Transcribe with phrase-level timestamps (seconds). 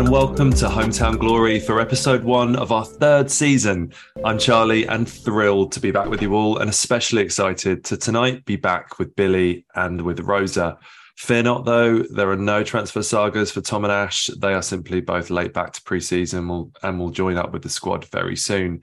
[0.00, 3.92] and welcome to Hometown Glory for episode one of our third season.
[4.24, 8.44] I'm Charlie and thrilled to be back with you all, and especially excited to tonight
[8.44, 10.78] be back with Billie and with Rosa.
[11.20, 14.28] Fear not, though, there are no transfer sagas for Tom and Ash.
[14.38, 18.06] They are simply both late back to preseason and will join up with the squad
[18.06, 18.82] very soon.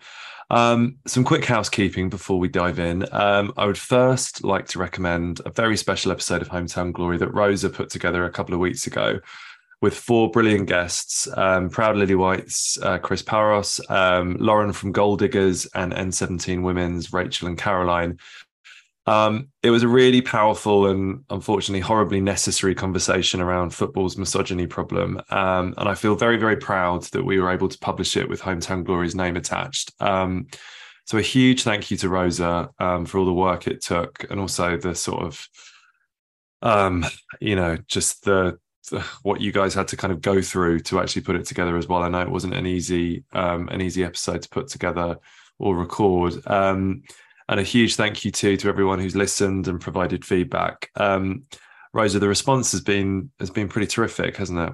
[0.51, 3.11] Um, some quick housekeeping before we dive in.
[3.11, 7.33] Um, I would first like to recommend a very special episode of Hometown Glory that
[7.33, 9.19] Rosa put together a couple of weeks ago
[9.81, 15.65] with four brilliant guests um, Proud Lilywhites, uh, Chris Paouros, um, Lauren from Gold Diggers,
[15.73, 18.19] and N17 Women's, Rachel and Caroline.
[19.07, 25.21] Um, it was a really powerful and unfortunately horribly necessary conversation around football's misogyny problem.
[25.29, 28.41] Um, and I feel very, very proud that we were able to publish it with
[28.41, 29.93] Hometown Glory's name attached.
[30.01, 30.47] Um,
[31.05, 34.41] so a huge thank you to Rosa um, for all the work it took and
[34.41, 35.47] also the sort of,
[36.61, 37.05] um,
[37.39, 38.59] you know, just the
[39.21, 41.87] what you guys had to kind of go through to actually put it together as
[41.87, 42.03] well.
[42.03, 45.17] I know it wasn't an easy um, an easy episode to put together
[45.59, 46.35] or record.
[46.47, 47.03] Um,
[47.49, 50.89] and a huge thank you too to everyone who's listened and provided feedback.
[50.95, 51.43] Um,
[51.93, 54.73] Rosa, the response has been has been pretty terrific, hasn't it?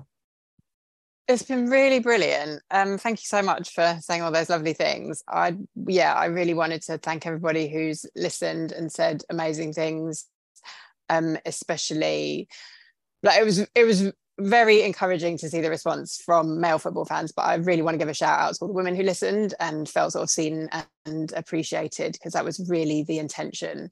[1.28, 2.62] It's been really brilliant.
[2.70, 5.24] Um, thank you so much for saying all those lovely things.
[5.28, 5.56] I
[5.88, 10.26] yeah, I really wanted to thank everybody who's listened and said amazing things,
[11.10, 12.50] um, especially
[13.22, 17.32] like it was it was very encouraging to see the response from male football fans
[17.32, 19.54] but i really want to give a shout out to all the women who listened
[19.60, 20.68] and felt sort of seen
[21.06, 23.90] and appreciated because that was really the intention.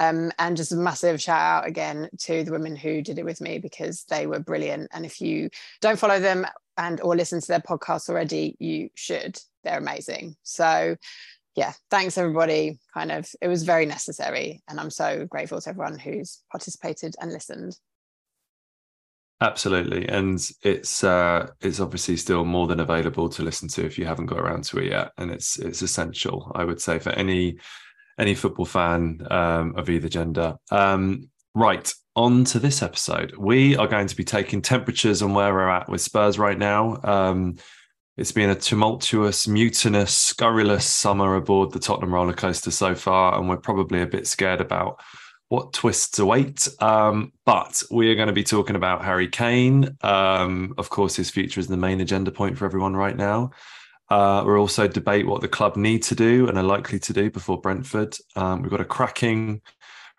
[0.00, 3.40] Um, and just a massive shout out again to the women who did it with
[3.40, 4.88] me because they were brilliant.
[4.92, 5.50] And if you
[5.80, 9.38] don't follow them and or listen to their podcast already you should.
[9.62, 10.36] They're amazing.
[10.42, 10.96] So
[11.54, 12.80] yeah thanks everybody.
[12.92, 17.32] Kind of it was very necessary and i'm so grateful to everyone who's participated and
[17.32, 17.78] listened
[19.40, 24.06] Absolutely, and it's uh, it's obviously still more than available to listen to if you
[24.06, 27.58] haven't got around to it yet, and it's it's essential, I would say, for any
[28.18, 30.54] any football fan um, of either gender.
[30.70, 35.52] Um, right on to this episode, we are going to be taking temperatures on where
[35.52, 37.00] we're at with Spurs right now.
[37.02, 37.56] Um,
[38.16, 43.48] it's been a tumultuous, mutinous, scurrilous summer aboard the Tottenham roller coaster so far, and
[43.48, 45.00] we're probably a bit scared about
[45.54, 46.66] what twists await.
[46.80, 49.96] Um, but we are going to be talking about Harry Kane.
[50.02, 53.52] Um, of course, his future is the main agenda point for everyone right now.
[54.10, 57.30] Uh, we'll also debate what the club need to do and are likely to do
[57.30, 58.16] before Brentford.
[58.34, 59.62] Um, we've got a cracking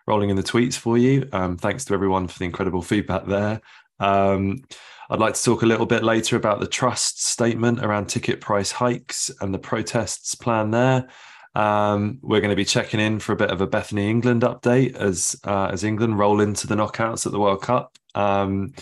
[0.06, 1.28] rolling in the tweets for you.
[1.32, 3.60] Um, thanks to everyone for the incredible feedback there.
[4.00, 4.64] Um,
[5.10, 8.72] I'd like to talk a little bit later about the trust statement around ticket price
[8.72, 11.08] hikes and the protests plan there.
[11.56, 14.94] Um, we're going to be checking in for a bit of a Bethany England update
[14.94, 18.74] as uh, as England roll into the knockouts at the World Cup, um,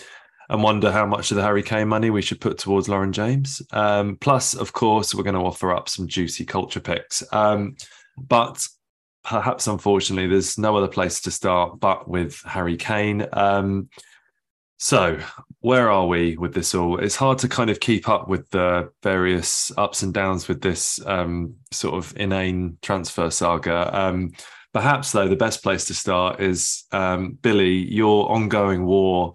[0.48, 3.62] and wonder how much of the Harry Kane money we should put towards Lauren James.
[3.70, 7.22] Um, plus, of course, we're going to offer up some juicy culture picks.
[7.32, 7.76] Um,
[8.18, 8.66] but
[9.22, 13.24] perhaps, unfortunately, there's no other place to start but with Harry Kane.
[13.32, 13.88] Um,
[14.78, 15.20] so,
[15.64, 16.98] where are we with this all?
[16.98, 21.00] It's hard to kind of keep up with the various ups and downs with this
[21.06, 23.88] um, sort of inane transfer saga.
[23.98, 24.32] Um,
[24.74, 29.32] perhaps, though, the best place to start is um, Billie, your ongoing war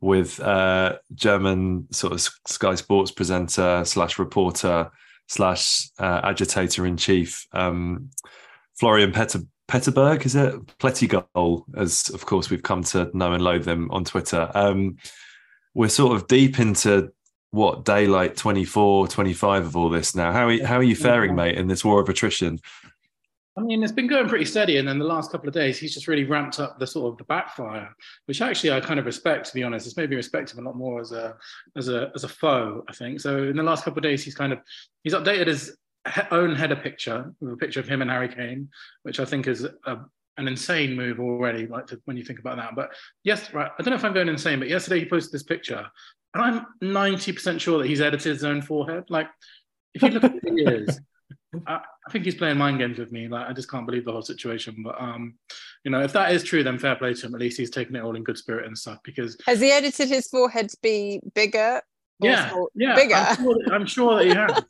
[0.00, 4.90] with uh, German sort of Sky Sports presenter slash reporter
[5.28, 8.08] slash uh, agitator in chief, um,
[8.80, 10.54] Florian Petter Petterberg, is it?
[10.78, 14.50] Plettigol, as of course we've come to know and loathe them on Twitter.
[14.54, 14.96] Um,
[15.76, 17.12] we're sort of deep into
[17.50, 20.32] what daylight 24, 25 of all this now.
[20.32, 22.60] How are, how are you faring, mate, in this war of attrition?
[23.58, 25.92] I mean, it's been going pretty steady, and then the last couple of days, he's
[25.92, 27.94] just really ramped up the sort of the backfire,
[28.24, 29.48] which actually I kind of respect.
[29.48, 31.36] To be honest, it's made me respect him a lot more as a
[31.76, 32.82] as a as a foe.
[32.88, 33.44] I think so.
[33.44, 34.60] In the last couple of days, he's kind of
[35.04, 35.76] he's updated his
[36.30, 38.68] own header picture with a picture of him and Harry Kane,
[39.02, 39.98] which I think is a,
[40.38, 41.66] an insane move already.
[41.66, 42.90] Like to, when you think about that, but
[43.24, 43.70] yes, right.
[43.78, 45.86] I don't know if I'm going insane, but yesterday he posted this picture,
[46.34, 49.04] and I'm 90% sure that he's edited his own forehead.
[49.08, 49.28] Like,
[49.94, 51.00] if you look at who he is,
[51.66, 53.28] I, I, think he's playing mind games with me.
[53.28, 54.82] Like, I just can't believe the whole situation.
[54.84, 55.34] But um,
[55.84, 57.34] you know, if that is true, then fair play to him.
[57.34, 58.98] At least he's taking it all in good spirit and stuff.
[59.04, 61.80] Because has he edited his forehead to be bigger
[62.20, 63.14] yeah, yeah, bigger.
[63.14, 64.64] I'm sure, I'm sure, that you have.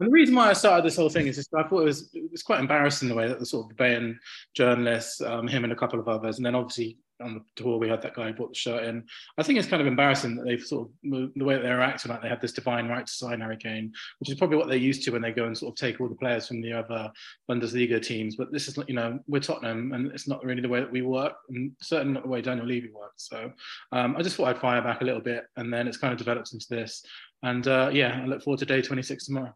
[0.00, 2.10] and the reason why I started this whole thing is just I thought it was
[2.12, 4.16] it was quite embarrassing the way that the sort of Bayern
[4.54, 7.88] journalists, um, him and a couple of others, and then obviously on the tour we
[7.88, 9.04] had that guy who brought the shirt in.
[9.38, 12.10] I think it's kind of embarrassing that they've sort of the way that they're acting
[12.10, 14.76] like they have this divine right to sign Harry Kane, which is probably what they're
[14.76, 17.10] used to when they go and sort of take all the players from the other
[17.50, 18.36] Bundesliga teams.
[18.36, 21.02] But this is you know we're Tottenham and it's not really the way that we
[21.02, 23.28] work, and certainly not the way Daniel Levy works.
[23.28, 23.52] So
[23.92, 26.18] um, I just thought I'd fire back a little bit, and then it's kind of
[26.18, 27.04] developed into this.
[27.42, 29.54] And uh, yeah, I look forward to day 26 tomorrow.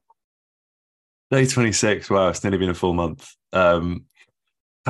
[1.31, 2.09] Day 26.
[2.09, 3.31] Wow, it's nearly been a full month.
[3.53, 4.05] Um,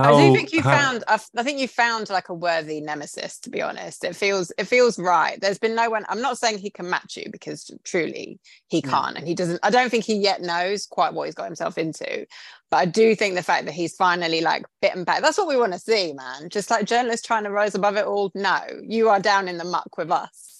[0.02, 0.76] how, I do think you how...
[0.76, 1.04] found.
[1.08, 3.38] I think you found like a worthy nemesis.
[3.40, 5.40] To be honest, it feels it feels right.
[5.40, 6.04] There's been no one.
[6.08, 8.90] I'm not saying he can match you because truly he hmm.
[8.90, 9.60] can't, and he doesn't.
[9.62, 12.26] I don't think he yet knows quite what he's got himself into.
[12.70, 15.22] But I do think the fact that he's finally like bitten back.
[15.22, 16.48] That's what we want to see, man.
[16.50, 18.30] Just like journalists trying to rise above it all.
[18.34, 20.57] No, you are down in the muck with us.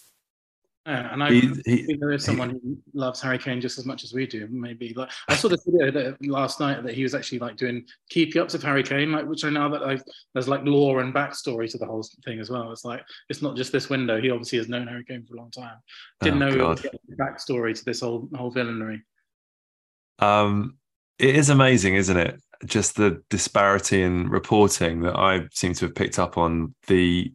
[0.89, 3.85] Yeah, and I he, he, there is someone he, who loves Harry Kane just as
[3.85, 4.49] much as we do.
[4.51, 7.85] Maybe like I saw this video that, last night that he was actually like doing
[8.09, 10.03] keep ups of Harry Kane, like which I know that
[10.33, 12.73] there's like lore and backstory to the whole thing as well.
[12.73, 14.19] It's like it's not just this window.
[14.19, 15.77] He obviously has known Harry Kane for a long time.
[16.23, 16.75] Didn't oh, know
[17.21, 19.03] backstory to this whole whole villainy.
[20.21, 20.79] Um,
[21.19, 22.43] it is amazing, isn't it?
[22.65, 27.31] Just the disparity in reporting that I seem to have picked up on the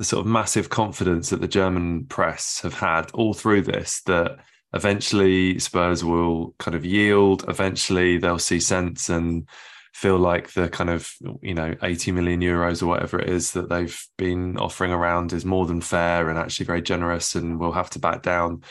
[0.00, 4.38] the sort of massive confidence that the German press have had all through this that
[4.72, 7.44] eventually Spurs will kind of yield.
[7.48, 9.46] Eventually they'll see sense and
[9.92, 11.12] feel like the kind of,
[11.42, 15.44] you know, 80 million euros or whatever it is that they've been offering around is
[15.44, 18.62] more than fair and actually very generous and will have to back down.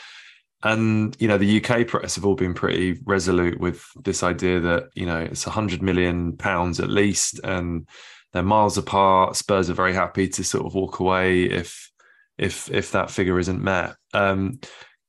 [0.64, 4.88] And, you know, the UK press have all been pretty resolute with this idea that,
[4.96, 7.38] you know, it's 100 million pounds at least.
[7.44, 7.86] And,
[8.32, 9.36] they're miles apart.
[9.36, 11.90] Spurs are very happy to sort of walk away if
[12.38, 13.96] if if that figure isn't met.
[14.14, 14.60] Um,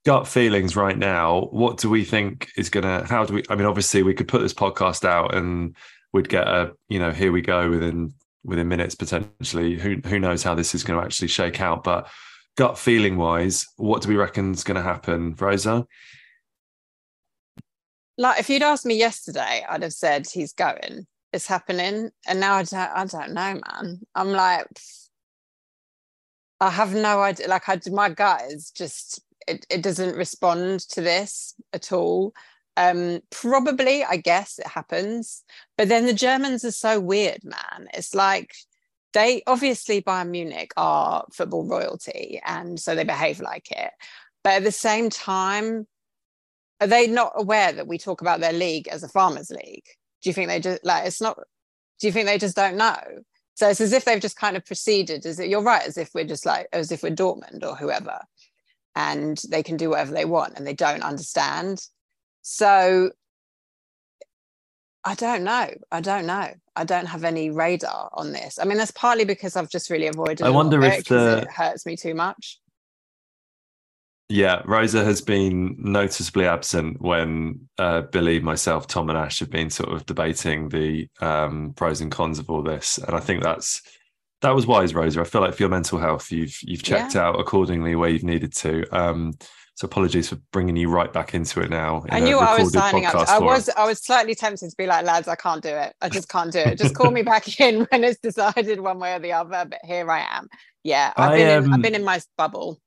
[0.06, 1.48] gut feelings right now.
[1.52, 3.06] What do we think is gonna?
[3.06, 3.44] How do we?
[3.50, 5.76] I mean, obviously, we could put this podcast out and
[6.14, 8.14] we'd get a you know here we go within
[8.44, 9.78] within minutes potentially.
[9.78, 11.84] Who who knows how this is going to actually shake out?
[11.84, 12.10] But
[12.58, 15.86] gut feeling wise, what do we reckon is going to happen, Rosa?
[18.18, 22.12] Like if you'd asked me yesterday, I'd have said he's going is happening.
[22.28, 24.02] And now I don't, I don't know man.
[24.16, 24.68] I'm like
[26.60, 27.48] I have no idea.
[27.48, 32.34] Like I my gut is just it, it doesn't respond to this at all.
[32.78, 35.44] Um probably I guess it happens.
[35.78, 37.88] But then the Germans are so weird man.
[37.94, 38.54] It's like
[39.14, 43.92] they obviously Bayern Munich are football royalty and so they behave like it.
[44.44, 45.88] But at the same time
[46.80, 49.86] are they not aware that we talk about their league as a farmers league
[50.22, 51.38] do you think they just like it's not
[52.00, 52.98] do you think they just don't know?
[53.54, 56.10] So it's as if they've just kind of proceeded as it you're right as if
[56.14, 58.20] we're just like as if we're dortmund or whoever
[58.96, 61.82] and they can do whatever they want and they don't understand.
[62.42, 63.12] So
[65.04, 66.50] i don't know i don't know.
[66.76, 68.58] I don't have any radar on this.
[68.60, 71.40] I mean that's partly because i've just really avoided i wonder if the...
[71.40, 72.60] it hurts me too much
[74.32, 79.70] yeah, Rosa has been noticeably absent when uh, Billie, myself, Tom, and Ash have been
[79.70, 83.82] sort of debating the um, pros and cons of all this, and I think that's
[84.42, 85.22] that was wise, Rosa.
[85.22, 87.28] I feel like for your mental health, you've you've checked yeah.
[87.28, 88.88] out accordingly where you've needed to.
[88.98, 89.34] Um,
[89.76, 92.06] so apologies for bringing you right back into it now.
[92.10, 93.16] I knew I was signing up.
[93.16, 95.94] I was I was slightly tempted to be like, lads, I can't do it.
[96.02, 96.78] I just can't do it.
[96.78, 99.66] Just call me back in when it's decided one way or the other.
[99.70, 100.48] But here I am.
[100.84, 102.80] Yeah, I've I, been um, I've been in my bubble.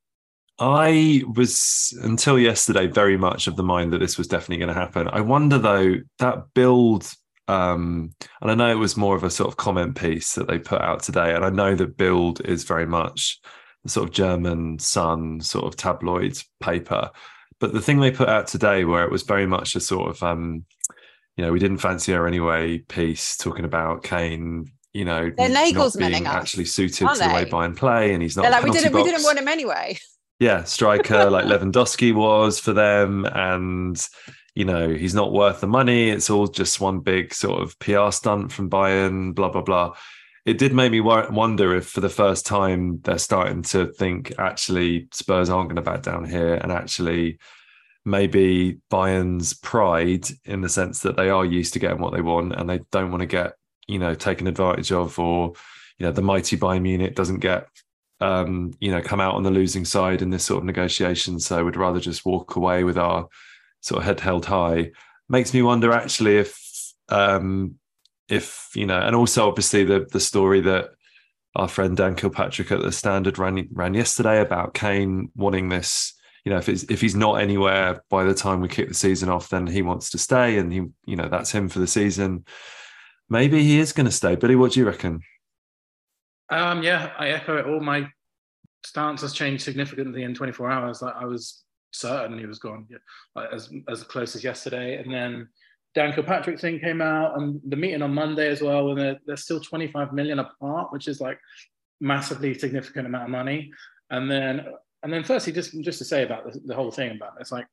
[0.58, 4.80] I was until yesterday very much of the mind that this was definitely going to
[4.80, 5.08] happen.
[5.08, 7.10] I wonder though that Bild,
[7.48, 10.58] um, and I know it was more of a sort of comment piece that they
[10.58, 13.40] put out today, and I know that Bild is very much
[13.82, 17.10] the sort of German Sun sort of tabloid paper,
[17.58, 20.22] but the thing they put out today, where it was very much a sort of,
[20.22, 20.64] um,
[21.36, 26.24] you know, we didn't fancy her anyway piece talking about Kane you know, they're Nagelsmanning
[26.24, 28.42] actually suited to the way Bayern play, and he's not.
[28.42, 29.04] They're like, we didn't, box.
[29.04, 29.98] we didn't want him anyway
[30.38, 34.00] yeah, striker like Lewandowski was for them, and
[34.54, 36.10] you know he's not worth the money.
[36.10, 39.34] It's all just one big sort of PR stunt from Bayern.
[39.34, 39.94] Blah blah blah.
[40.44, 45.08] It did make me wonder if, for the first time, they're starting to think actually
[45.10, 47.38] Spurs aren't going to back down here, and actually
[48.04, 52.52] maybe Bayern's pride in the sense that they are used to getting what they want
[52.54, 53.54] and they don't want to get
[53.88, 55.52] you know taken advantage of, or
[55.98, 57.68] you know the mighty Bayern Munich doesn't get
[58.20, 61.40] um, you know, come out on the losing side in this sort of negotiation.
[61.40, 63.28] So we'd rather just walk away with our
[63.80, 64.92] sort of head held high.
[65.28, 66.60] Makes me wonder actually if
[67.08, 67.76] um,
[68.28, 70.90] if you know, and also obviously the the story that
[71.56, 76.14] our friend Dan Kilpatrick at the Standard ran ran yesterday about Kane wanting this.
[76.44, 79.28] You know, if it's if he's not anywhere by the time we kick the season
[79.28, 82.44] off, then he wants to stay, and he, you know, that's him for the season.
[83.30, 84.36] Maybe he is going to stay.
[84.36, 85.20] Billie, what do you reckon?
[86.50, 87.66] Um, yeah, I echo it.
[87.66, 88.08] All my
[88.84, 91.02] stance has changed significantly in 24 hours.
[91.02, 95.48] Like I was certain he was gone, yeah, as as close as yesterday, and then
[95.94, 99.36] Dan Kilpatrick thing came out, and the meeting on Monday as well, and they're, they're
[99.36, 101.38] still 25 million apart, which is like
[102.00, 103.70] massively significant amount of money.
[104.10, 104.66] And then,
[105.02, 107.66] and then, firstly, just just to say about the, the whole thing about it's like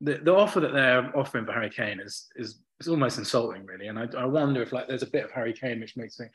[0.00, 3.88] the, the offer that they're offering for Harry Kane is is is almost insulting, really.
[3.88, 6.26] And I, I wonder if like there's a bit of Harry Kane which makes me,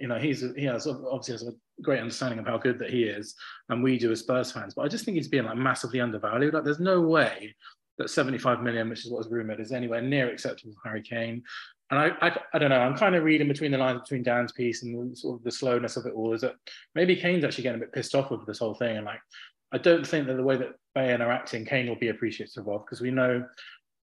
[0.00, 3.04] you know, he's he has obviously has a great understanding of how good that he
[3.04, 3.34] is,
[3.68, 4.74] and we do as Spurs fans.
[4.74, 6.54] But I just think he's being like massively undervalued.
[6.54, 7.54] Like, there's no way
[7.98, 11.42] that 75 million, which is what was rumored, is anywhere near acceptable for Harry Kane.
[11.90, 12.80] And I, I, I, don't know.
[12.80, 15.96] I'm kind of reading between the lines between Dan's piece and sort of the slowness
[15.96, 16.34] of it all.
[16.34, 16.56] Is that
[16.94, 19.20] maybe Kane's actually getting a bit pissed off with this whole thing, and like
[19.72, 22.84] I don't think that the way that Bayern are acting, Kane will be appreciative of
[22.84, 23.44] because we know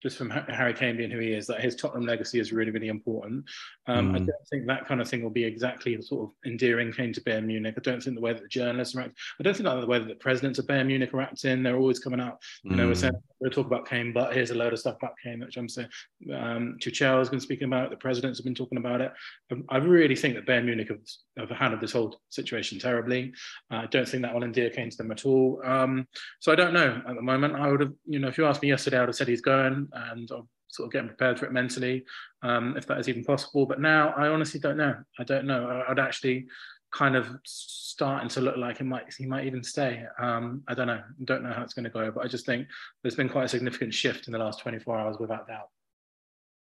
[0.01, 2.87] just from Harry Kane being who he is, that his Tottenham legacy is really, really
[2.87, 3.43] important.
[3.87, 4.15] Um, mm.
[4.15, 7.11] I don't think that kind of thing will be exactly the sort of endearing Kane
[7.13, 7.75] to Bayern Munich.
[7.77, 9.87] I don't think the way that the journalists are acting, I don't think that the
[9.87, 12.87] way that the presidents of Bayern Munich are acting, they're always coming out, you know,
[12.87, 13.21] we're saying, mm.
[13.41, 15.89] we'll talk about Kane, but here's a load of stuff about Kane, which I'm saying.
[16.33, 19.11] Um, Tuchel has been speaking about it, the presidents have been talking about it.
[19.51, 23.33] Um, I really think that Bayern Munich have, have handled this whole situation terribly.
[23.71, 25.61] Uh, I don't think that will endear Kane to them at all.
[25.65, 26.07] Um,
[26.39, 27.55] so I don't know at the moment.
[27.55, 29.41] I would have, you know, if you asked me yesterday, I would have said he's
[29.41, 32.05] going and I'm sort of getting prepared for it mentally,
[32.43, 33.65] um, if that is even possible.
[33.65, 34.95] But now I honestly don't know.
[35.19, 35.83] I don't know.
[35.87, 36.47] I'd actually
[36.91, 40.03] kind of starting to look like he might he might even stay.
[40.19, 41.01] Um, I don't know.
[41.25, 42.67] Don't know how it's going to go, but I just think
[43.01, 45.69] there's been quite a significant shift in the last 24 hours without doubt.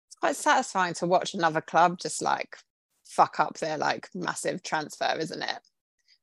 [0.07, 2.57] It's quite satisfying to watch another club just like
[3.05, 5.59] fuck up their like massive transfer, isn't it?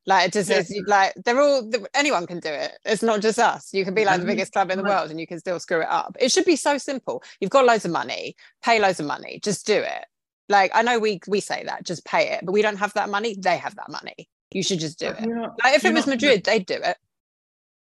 [0.05, 0.57] Like it just yeah.
[0.57, 2.73] is like they're all anyone can do it.
[2.83, 3.73] It's not just us.
[3.73, 5.81] You can be like the biggest club in the world and you can still screw
[5.81, 6.17] it up.
[6.19, 7.23] It should be so simple.
[7.39, 10.05] You've got loads of money, pay loads of money, just do it.
[10.49, 13.09] Like I know we we say that, just pay it, but we don't have that
[13.09, 13.35] money.
[13.39, 14.27] They have that money.
[14.51, 15.19] You should just do it.
[15.63, 16.97] like if it was Madrid, they'd do it.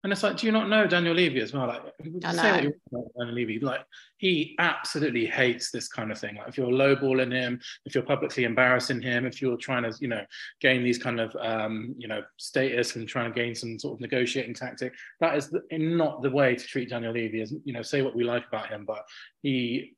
[0.03, 1.69] And it's like, do you not know Daniel Levy as well?
[1.69, 1.83] Like,
[2.25, 2.43] I know.
[2.43, 3.85] Daniel Levy, like
[4.17, 6.37] he absolutely hates this kind of thing.
[6.37, 10.09] Like, if you're lowballing him, if you're publicly embarrassing him, if you're trying to, you
[10.09, 10.25] know,
[10.61, 14.01] gain these kind of, um, you know, status and trying to gain some sort of
[14.01, 17.41] negotiating tactic, that is the, not the way to treat Daniel Levy.
[17.41, 19.05] As you know, say what we like about him, but
[19.43, 19.95] he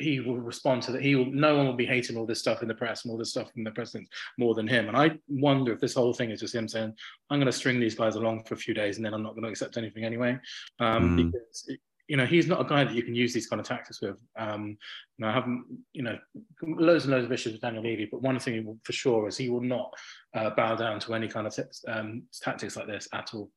[0.00, 1.02] he will respond to that.
[1.02, 1.26] He will.
[1.26, 3.52] No one will be hating all this stuff in the press and all this stuff
[3.52, 4.88] from the president more than him.
[4.88, 6.94] And I wonder if this whole thing is just him saying,
[7.30, 9.34] "I'm going to string these guys along for a few days, and then I'm not
[9.34, 10.38] going to accept anything anyway,"
[10.78, 11.32] um, mm.
[11.32, 11.64] because.
[11.68, 14.00] It, you know, he's not a guy that you can use these kind of tactics
[14.02, 14.20] with.
[14.36, 14.76] Um,
[15.16, 16.18] you know, I haven't, you know,
[16.60, 19.48] loads and loads of issues with Daniel Levy, but one thing for sure is he
[19.48, 19.94] will not
[20.34, 23.48] uh, bow down to any kind of t- um, tactics like this at all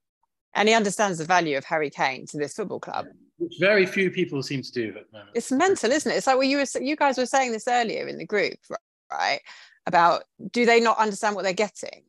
[0.55, 3.07] and he understands the value of Harry Kane to this football club.
[3.37, 5.31] Which very few people seem to do at the moment.
[5.35, 6.15] It's mental, isn't it?
[6.15, 8.57] It's like what you were, you guys were saying this earlier in the group,
[9.11, 9.41] right?
[9.85, 12.03] About do they not understand what they're getting?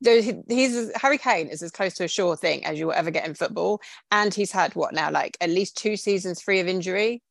[0.00, 3.26] He's Harry Kane is as close to a sure thing as you will ever get
[3.26, 7.22] in football, and he's had what now, like at least two seasons free of injury.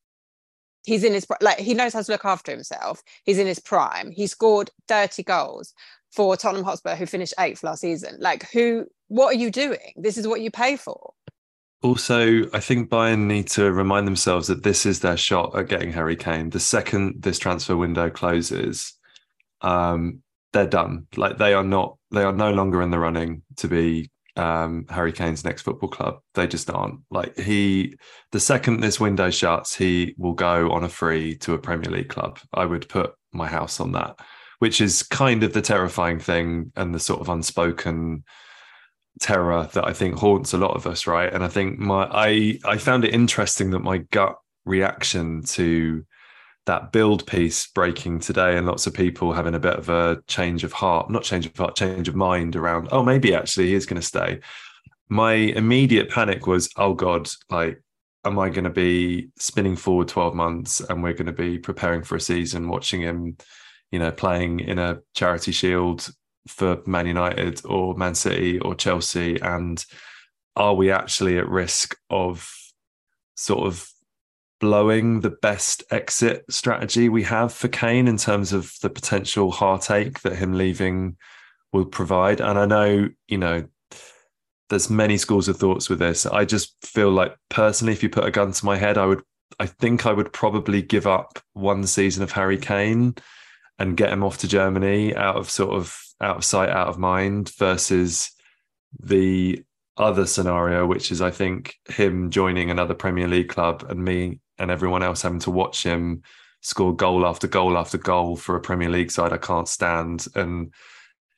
[0.84, 3.02] He's in his like he knows how to look after himself.
[3.24, 4.12] He's in his prime.
[4.12, 5.74] He scored thirty goals
[6.18, 8.18] for Tottenham Hotspur, who finished eighth last season.
[8.20, 8.88] Like, who?
[9.08, 9.94] What are you doing?
[9.96, 11.14] This is what you pay for.
[11.84, 15.94] Also, I think Bayern need to remind themselves that this is their shot at getting
[15.94, 16.50] Harry Kane.
[16.50, 18.96] The second this transfer window closes,
[19.62, 21.06] um, they're done.
[21.16, 25.14] Like they are not, they are no longer in the running to be um, Harry
[25.14, 26.18] Kane's next football club.
[26.34, 27.02] They just aren't.
[27.12, 27.96] Like he,
[28.32, 32.10] the second this window shuts, he will go on a free to a Premier League
[32.10, 32.40] club.
[32.52, 34.20] I would put my house on that
[34.60, 38.24] which is kind of the terrifying thing and the sort of unspoken
[39.20, 41.32] terror that I think haunts a lot of us, right?
[41.32, 44.36] And I think my I I found it interesting that my gut
[44.66, 46.06] reaction to
[46.66, 50.64] that Bild piece breaking today and lots of people having a bit of a change
[50.64, 53.86] of heart, not change of heart, change of mind around, oh, maybe actually he is
[53.86, 54.42] going to stay.
[55.10, 57.82] My immediate panic was, oh God, like,
[58.26, 62.04] am I going to be spinning forward 12 months and we're going to be preparing
[62.04, 63.38] for a season, watching him
[63.92, 66.10] you know, playing in a charity shield
[66.48, 69.40] for Man United or Man City or Chelsea?
[69.42, 69.84] And
[70.56, 72.52] are we actually at risk of
[73.36, 73.88] sort of
[74.60, 80.22] blowing the best exit strategy we have for Kane in terms of the potential heartache
[80.22, 81.18] that him leaving
[81.72, 82.42] will provide?
[82.42, 83.66] And I know, you know,
[84.70, 86.26] there's many schools of thoughts with this.
[86.26, 89.22] I just feel like personally, if you put a gun to my head, I would
[89.60, 93.16] I think I would probably give up one season of Harry Kane
[93.80, 96.98] and get him off to Germany out of sort of out of sight, out of
[96.98, 98.32] mind, versus
[99.00, 99.64] the
[99.98, 104.72] other scenario, which is I think him joining another Premier League club and me and
[104.72, 106.24] everyone else having to watch him
[106.62, 110.28] score goal after goal after goal for a Premier League side I can't stand.
[110.36, 110.74] And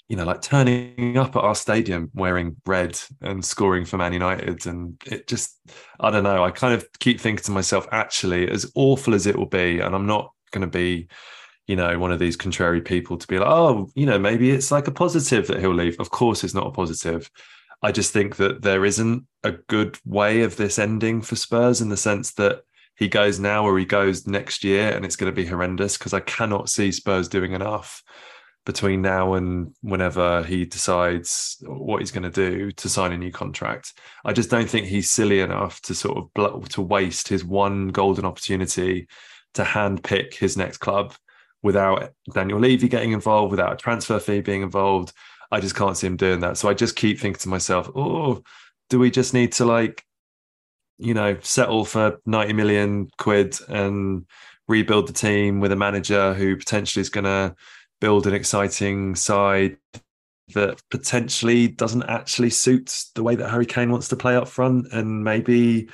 [0.09, 4.65] you know, like turning up at our stadium wearing red and scoring for Man United.
[4.65, 5.55] And it just,
[5.99, 6.43] I don't know.
[6.43, 9.93] I kind of keep thinking to myself, actually, as awful as it will be, and
[9.93, 11.09] I'm not going to be,
[11.69, 14.71] you know, one of these contrary people to be like, oh, you know, maybe it's
[14.71, 15.99] like a positive that he'll leave.
[15.99, 17.29] Of course, it's not a positive.
[17.83, 21.89] I just think that there isn't a good way of this ending for Spurs in
[21.89, 22.63] the sense that
[22.95, 26.11] he goes now or he goes next year and it's going to be horrendous because
[26.11, 28.01] I cannot see Spurs doing enough
[28.65, 33.31] between now and whenever he decides what he's going to do to sign a new
[33.31, 33.93] contract.
[34.25, 38.25] I just don't think he's silly enough to sort of to waste his one golden
[38.25, 39.07] opportunity
[39.53, 41.13] to handpick his next club
[41.61, 45.13] without Daniel Levy getting involved, without a transfer fee being involved.
[45.51, 46.57] I just can't see him doing that.
[46.57, 48.43] So I just keep thinking to myself, oh,
[48.89, 50.03] do we just need to like,
[50.97, 54.25] you know, settle for 90 million quid and
[54.67, 57.55] rebuild the team with a manager who potentially is going to
[57.99, 59.77] build an exciting side
[60.53, 64.87] that potentially doesn't actually suit the way that Harry Kane wants to play up front.
[64.91, 65.89] And maybe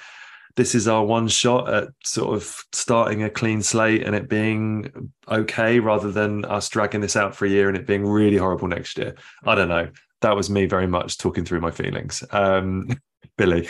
[0.56, 5.12] this is our one shot at sort of starting a clean slate and it being
[5.30, 8.68] okay rather than us dragging this out for a year and it being really horrible
[8.68, 9.16] next year.
[9.44, 9.90] I don't know.
[10.22, 12.24] That was me very much talking through my feelings.
[12.32, 12.88] Um,
[13.38, 13.68] Billie.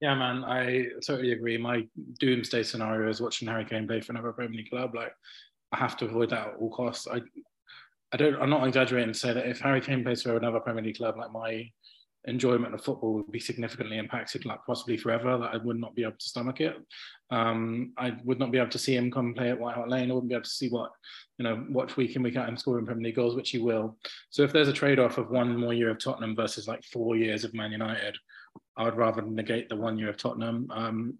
[0.00, 1.56] Yeah, man, I totally agree.
[1.56, 1.86] My
[2.20, 4.94] doomsday scenario is watching Harry Kane play for another Premier League club.
[4.94, 5.14] Like,
[5.72, 7.08] I have to avoid that at all costs.
[7.08, 7.22] I,
[8.12, 8.40] I don't.
[8.40, 11.16] I'm not exaggerating to say that if Harry Kane plays for another Premier League club,
[11.16, 11.70] like my
[12.26, 15.38] enjoyment of football would be significantly impacted, like possibly forever.
[15.38, 16.76] That I would not be able to stomach it.
[17.30, 20.10] Um, I would not be able to see him come play at White Hart Lane.
[20.10, 20.90] I wouldn't be able to see what
[21.38, 23.96] you know watch week in week out him scoring Premier League goals, which he will.
[24.30, 27.16] So if there's a trade off of one more year of Tottenham versus like four
[27.16, 28.16] years of Man United,
[28.76, 30.68] I would rather negate the one year of Tottenham.
[30.70, 31.18] Um,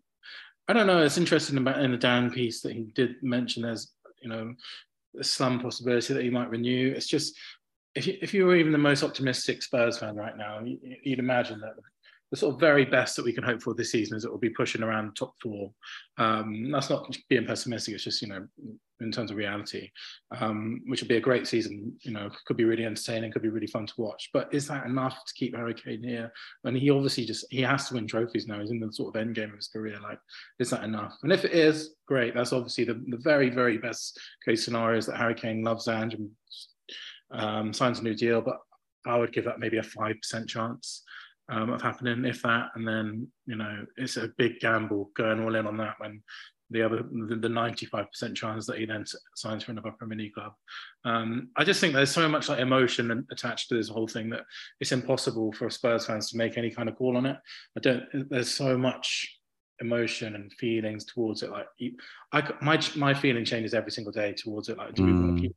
[0.69, 1.03] I don't know.
[1.03, 3.63] It's interesting about in the Dan piece that he did mention.
[3.63, 4.55] There's you know,
[5.23, 6.93] slim possibility that he might renew.
[6.95, 7.37] It's just
[7.97, 11.61] if you, if you were even the most optimistic Spurs fan right now, you'd imagine
[11.61, 11.75] that
[12.31, 14.39] the sort of very best that we can hope for this season is it will
[14.39, 15.71] be pushing around top four.
[16.19, 17.95] Um, that's not being pessimistic.
[17.95, 18.47] It's just you know
[19.01, 19.91] in terms of reality,
[20.41, 21.95] um, which would be a great season.
[22.03, 24.31] You know, could be really entertaining, could be really fun to watch.
[24.33, 26.33] But is that enough to keep Harry Kane here?
[26.65, 28.61] And he obviously just he has to win trophies now.
[28.61, 29.99] He's in the sort of end game of his career.
[30.03, 30.19] Like,
[30.59, 31.17] is that enough?
[31.23, 32.35] And if it is, great.
[32.35, 36.15] That's obviously the, the very very best case scenario is that Harry Kane loves Ange
[36.15, 36.31] and
[37.31, 38.41] um, signs a new deal.
[38.41, 38.59] But
[39.07, 41.03] I would give that maybe a five percent chance.
[41.49, 45.55] Um, of happening, if that, and then you know it's a big gamble going all
[45.55, 46.21] in on that when
[46.71, 50.53] the other the, 95% chance that he then signs for another Premier League club.
[51.05, 54.43] Um, I just think there's so much like emotion attached to this whole thing that
[54.81, 57.37] it's impossible for Spurs fans to make any kind of call on it.
[57.77, 58.05] I don't.
[58.31, 59.33] There's so much
[59.81, 61.51] emotion and feelings towards it.
[61.51, 61.67] Like
[62.33, 64.79] I, my my feeling changes every single day towards it.
[64.79, 65.07] Like, do mm.
[65.07, 65.57] we want to keep?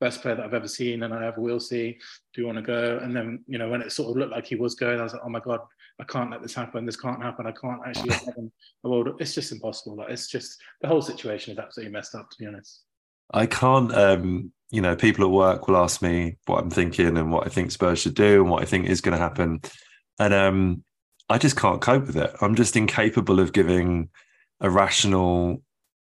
[0.00, 1.98] Best player that I've ever seen and I ever will see?
[2.34, 2.98] Do you want to go?
[3.02, 5.12] And then you know when it sort of looked like he was going, I was
[5.12, 5.60] like, oh my god,
[6.00, 6.86] I can't let this happen.
[6.86, 7.46] This can't happen.
[7.46, 8.50] I can't actually
[8.82, 9.16] world.
[9.20, 9.96] It's just impossible.
[9.96, 12.30] Like it's just the whole situation is absolutely messed up.
[12.30, 12.82] To be honest,
[13.32, 13.92] I can't.
[13.94, 17.50] um you know, people at work will ask me what I'm thinking and what I
[17.50, 19.60] think Spurs should do and what I think is going to happen,
[20.18, 20.84] and um
[21.28, 22.34] I just can't cope with it.
[22.40, 24.08] I'm just incapable of giving
[24.60, 25.62] a rational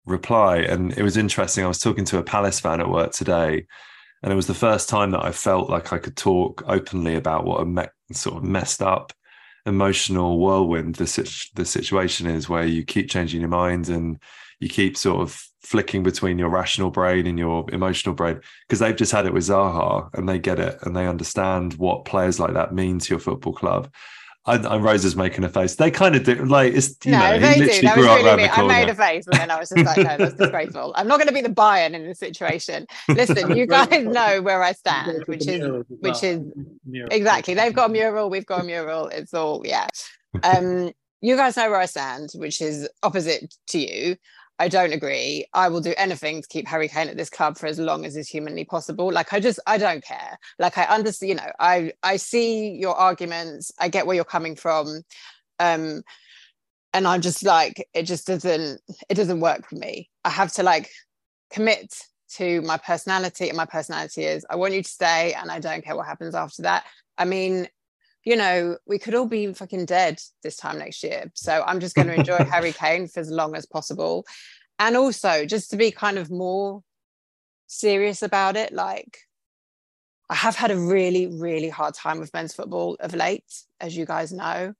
[0.10, 0.58] reply.
[0.58, 1.64] And it was interesting.
[1.64, 3.66] I was talking to a Palace fan at work today,
[4.24, 7.46] and it was the first time that I felt like I could talk openly about
[7.46, 9.14] what a me- sort of messed up
[9.66, 14.20] emotional whirlwind the, the situation is, where you keep changing your mind and
[14.60, 18.96] you keep sort of flicking between your rational brain and your emotional brain because they've
[18.96, 22.54] just had it with Zaha and they get it and they understand what players like
[22.54, 23.92] that mean to your football club.
[24.46, 25.76] And, and Rose is making a face.
[25.76, 27.82] They kind of do, like it's you no, know, they do.
[27.82, 28.50] That was really me.
[28.50, 30.94] I made a face, and then I was just like, no, that's disgraceful.
[30.96, 32.88] I'm not going to be the Bayern in this situation.
[33.10, 36.42] Listen, you guys know where I stand, which is which is
[37.12, 37.54] exactly.
[37.54, 39.08] They've got a mural, we've got a mural.
[39.08, 39.88] It's all yeah.
[40.44, 44.16] Um, you guys know where I stand, which is opposite to you.
[44.60, 45.46] I don't agree.
[45.54, 48.18] I will do anything to keep Harry Kane at this club for as long as
[48.18, 49.10] is humanly possible.
[49.12, 50.38] Like I just I don't care.
[50.60, 53.72] Like I understand, you know, I I see your arguments.
[53.80, 55.02] I get where you're coming from.
[55.60, 56.04] Um
[56.94, 60.10] and I'm just like it just doesn't it doesn't work for me.
[60.26, 60.90] I have to like
[61.52, 61.94] commit
[62.36, 65.84] to my personality and my personality is I want you to stay and I don't
[65.84, 66.86] care what happens after that.
[67.18, 67.70] I mean,
[68.24, 71.32] you know, we could all be fucking dead this time next year.
[71.36, 74.26] So I'm just going to enjoy Harry Kane for as long as possible.
[74.78, 76.84] And also, just to be kind of more
[77.68, 79.20] serious about it, like
[80.30, 83.52] I have had a really, really hard time with men's football of late,
[83.82, 84.74] as you guys know.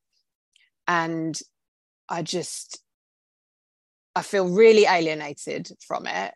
[0.88, 1.40] And
[2.08, 2.82] I just,
[4.16, 6.34] I feel really alienated from it.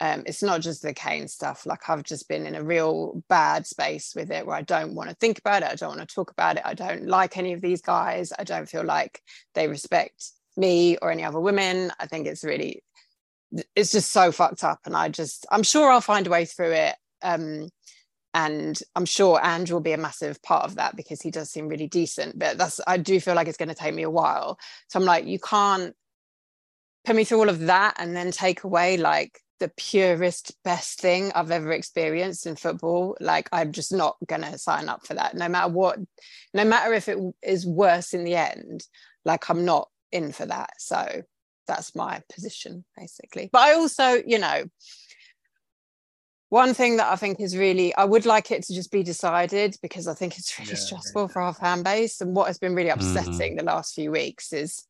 [0.00, 1.64] Um, it's not just the Kane stuff.
[1.64, 5.08] Like I've just been in a real bad space with it where I don't want
[5.08, 5.70] to think about it.
[5.70, 6.62] I don't want to talk about it.
[6.64, 8.32] I don't like any of these guys.
[8.38, 9.22] I don't feel like
[9.54, 11.90] they respect me or any other women.
[11.98, 12.82] I think it's really,
[13.74, 14.80] it's just so fucked up.
[14.84, 16.94] And I just, I'm sure I'll find a way through it.
[17.22, 17.70] Um,
[18.34, 21.68] and I'm sure Andrew will be a massive part of that because he does seem
[21.68, 22.38] really decent.
[22.38, 24.58] But that's, I do feel like it's going to take me a while.
[24.88, 25.94] So I'm like, you can't
[27.06, 31.32] put me through all of that and then take away like the purest best thing
[31.34, 33.16] I've ever experienced in football.
[33.20, 35.98] Like I'm just not gonna sign up for that, no matter what,
[36.54, 38.84] no matter if it is worse in the end.
[39.24, 40.70] Like I'm not in for that.
[40.78, 41.22] So
[41.66, 43.50] that's my position basically.
[43.52, 44.64] But I also, you know,
[46.48, 49.76] one thing that I think is really, I would like it to just be decided
[49.82, 51.28] because I think it's really yeah, stressful yeah.
[51.28, 52.20] for our fan base.
[52.20, 53.16] And what has been really mm-hmm.
[53.16, 53.58] upsetting mm.
[53.58, 54.84] the last few weeks is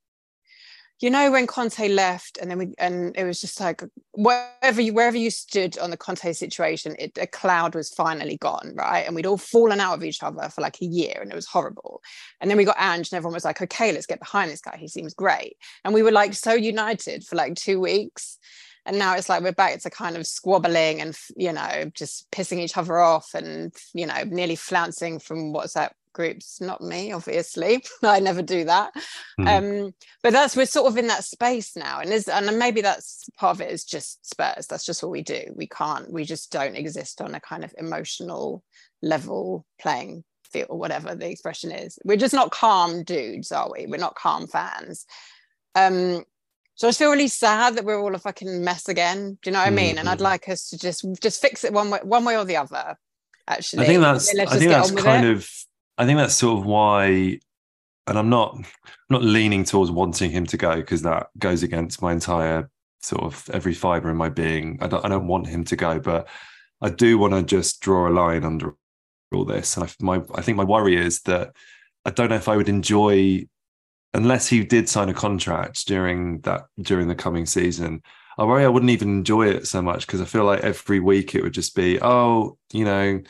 [1.01, 3.83] you know when Conte left and then we and it was just like
[4.13, 8.73] wherever you wherever you stood on the Conte situation it a cloud was finally gone
[8.75, 9.05] right?
[9.07, 11.47] And we'd all fallen out of each other for like a year and it was
[11.47, 12.03] horrible.
[12.41, 14.77] And then we got Ange and everyone was like okay let's get behind this guy.
[14.79, 15.57] He seems great.
[15.85, 18.39] And we were like so united for like two weeks.
[18.87, 22.59] And now it's like we're back to kind of squabbling and you know just pissing
[22.59, 28.19] each other off and you know nearly flouncing from WhatsApp groups not me obviously i
[28.19, 28.91] never do that
[29.39, 29.47] mm.
[29.87, 33.29] um but that's we're sort of in that space now and is and maybe that's
[33.37, 36.51] part of it is just spurs that's just what we do we can't we just
[36.51, 38.65] don't exist on a kind of emotional
[39.03, 43.87] level playing field or whatever the expression is we're just not calm dudes are we
[43.87, 45.05] we're not calm fans
[45.75, 46.25] um
[46.77, 49.39] so I just feel really sad that we're all a fucking mess again.
[49.41, 49.69] Do you know what.
[49.69, 49.97] I mean?
[49.97, 50.25] And I'd mm-hmm.
[50.25, 52.99] like us to just just fix it one way, one way or the other.
[53.49, 55.37] Actually, I think that's I think that's kind it.
[55.37, 55.51] of
[55.99, 57.41] I think that's sort of why,
[58.07, 58.65] and I'm not I'm
[59.11, 63.49] not leaning towards wanting him to go because that goes against my entire sort of
[63.53, 64.79] every fiber in my being.
[64.81, 66.29] I don't I don't want him to go, but
[66.81, 68.75] I do want to just draw a line under
[69.33, 69.77] all this.
[69.77, 71.53] And I, my I think my worry is that
[72.05, 73.47] I don't know if I would enjoy
[74.15, 78.03] unless he did sign a contract during that during the coming season.
[78.39, 81.35] I worry I wouldn't even enjoy it so much because I feel like every week
[81.35, 83.23] it would just be, oh, you know,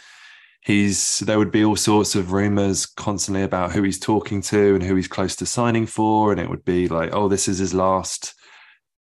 [0.67, 4.83] he's there would be all sorts of rumors constantly about who he's talking to and
[4.83, 7.73] who he's close to signing for and it would be like oh this is his
[7.73, 8.35] last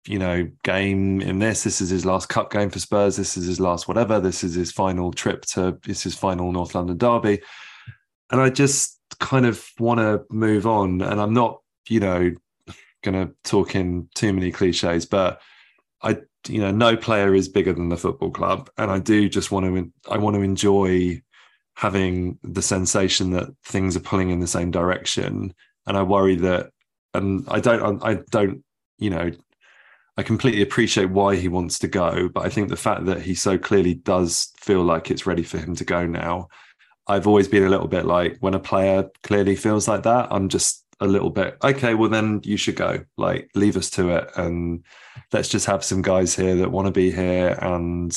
[0.08, 3.47] you know game in this this is his last cup game for spurs this is
[3.47, 6.97] his last whatever this is his final trip to this is his final north london
[6.97, 7.41] derby.
[8.32, 12.32] And i just kind of want to move on and i'm not you know
[13.04, 15.41] going to talk in too many cliches but
[16.04, 16.15] i
[16.47, 19.65] you know no player is bigger than the football club and i do just want
[19.65, 21.19] to i want to enjoy
[21.75, 25.53] having the sensation that things are pulling in the same direction.
[25.88, 26.71] And i worry that
[27.15, 28.63] and i don't i don't
[28.97, 29.31] you know
[30.17, 33.33] i completely appreciate why he wants to go but i think the fact that he
[33.33, 36.47] so clearly does feel like it's ready for him to go now
[37.07, 40.49] i've always been a little bit like when a player clearly feels like that i'm
[40.49, 43.03] just a little bit okay well then you should go.
[43.17, 44.29] Like leave us to it.
[44.38, 44.85] And
[45.33, 48.15] let's just have some guys here that want to be here and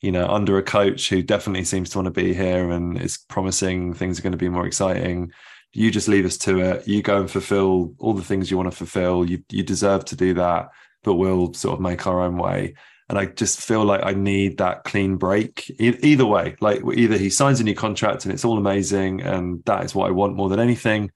[0.00, 3.18] you know, under a coach who definitely seems to want to be here and is
[3.28, 5.32] promising things are going to be more exciting.
[5.72, 6.88] You just leave us to it.
[6.88, 9.28] You go and fulfill all the things you want to fulfill.
[9.28, 10.68] You you deserve to do that,
[11.02, 12.74] but we'll sort of make our own way.
[13.08, 15.70] And I just feel like I need that clean break.
[15.80, 19.62] E- either way, like either he signs a new contract and it's all amazing, and
[19.64, 21.10] that is what I want more than anything.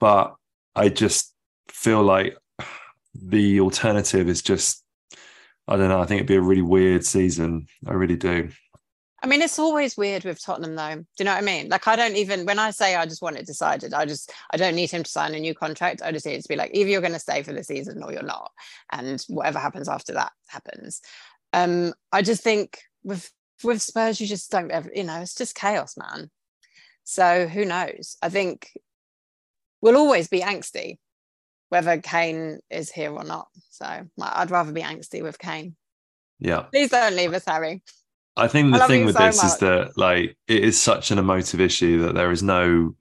[0.00, 0.34] But
[0.76, 1.32] I just
[1.68, 2.36] feel like
[3.14, 4.83] the alternative is just
[5.66, 6.00] I don't know.
[6.00, 7.66] I think it'd be a really weird season.
[7.86, 8.50] I really do.
[9.22, 10.96] I mean, it's always weird with Tottenham, though.
[10.96, 11.70] Do you know what I mean?
[11.70, 14.58] Like, I don't even when I say I just want it decided, I just I
[14.58, 16.02] don't need him to sign a new contract.
[16.04, 18.02] I just need it to be like either you're going to stay for the season
[18.02, 18.52] or you're not,
[18.92, 21.00] and whatever happens after that happens.
[21.54, 23.30] Um, I just think with
[23.62, 26.30] with Spurs, you just don't ever, you know, it's just chaos, man.
[27.04, 28.18] So who knows?
[28.20, 28.78] I think
[29.80, 30.98] we'll always be angsty
[31.74, 33.48] whether Kane is here or not.
[33.70, 33.84] So
[34.22, 35.74] I'd rather be angsty with Kane.
[36.38, 36.66] Yeah.
[36.72, 37.82] Please don't leave us, Harry.
[38.36, 39.46] I think the I thing with so this much.
[39.46, 42.94] is that like it is such an emotive issue that there is no,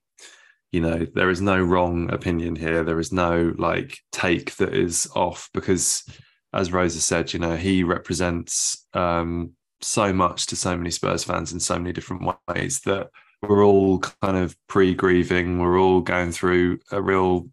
[0.71, 2.83] you know, there is no wrong opinion here.
[2.83, 6.03] There is no like take that is off because
[6.51, 11.53] as Rosa said, you know, he represents um so much to so many Spurs fans
[11.53, 13.11] in so many different ways that
[13.43, 17.49] we're all kind of pre-grieving, we're all going through a real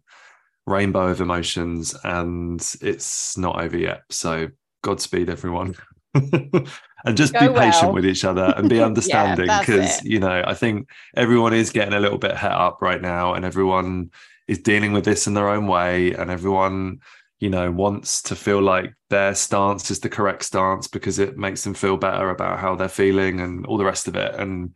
[0.65, 4.03] rainbow of emotions and it's not over yet.
[4.09, 4.49] So
[4.83, 5.75] Godspeed, everyone.
[6.13, 7.93] and just Go be patient well.
[7.93, 11.93] with each other and be understanding because, yeah, you know, I think everyone is getting
[11.93, 14.11] a little bit het up right now and everyone
[14.47, 16.99] is dealing with this in their own way and everyone
[17.41, 21.63] you know, wants to feel like their stance is the correct stance because it makes
[21.63, 24.35] them feel better about how they're feeling and all the rest of it.
[24.35, 24.75] And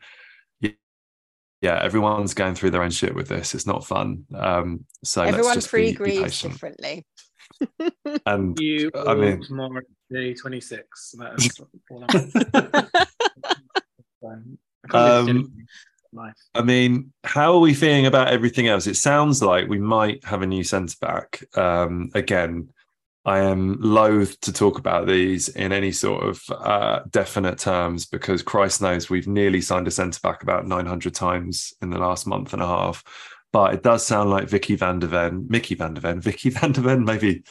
[1.62, 3.56] yeah, everyone's going through their own shit with this.
[3.56, 4.26] It's not fun.
[4.36, 7.06] Um, so everyone pre-grieves differently.
[8.26, 11.16] and you, I mean, tomorrow day twenty six.
[14.92, 15.52] um,
[16.54, 18.88] I mean, how are we feeling about everything else?
[18.88, 21.44] It sounds like we might have a new centre back.
[21.56, 22.70] Um, again,
[23.26, 28.44] I am loath to talk about these in any sort of uh, definite terms because
[28.44, 32.54] Christ knows we've nearly signed a centre back about 900 times in the last month
[32.54, 33.04] and a half.
[33.52, 36.72] But it does sound like Vicky van der Ven, Mickey van der Ven, Vicky van
[36.72, 37.44] der Ven, maybe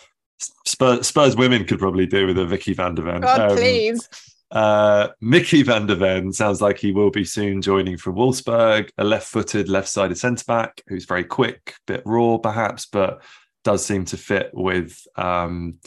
[0.65, 3.23] Spurs, Spurs women could probably do with a Vicky van der Ven.
[3.23, 4.09] God, um, please.
[4.53, 9.03] Uh, Mickey van der Ven sounds like he will be soon joining from Wolfsburg, a
[9.03, 13.23] left-footed, left-sided centre back who's very quick, bit raw perhaps, but
[13.65, 15.79] does seem to fit with um,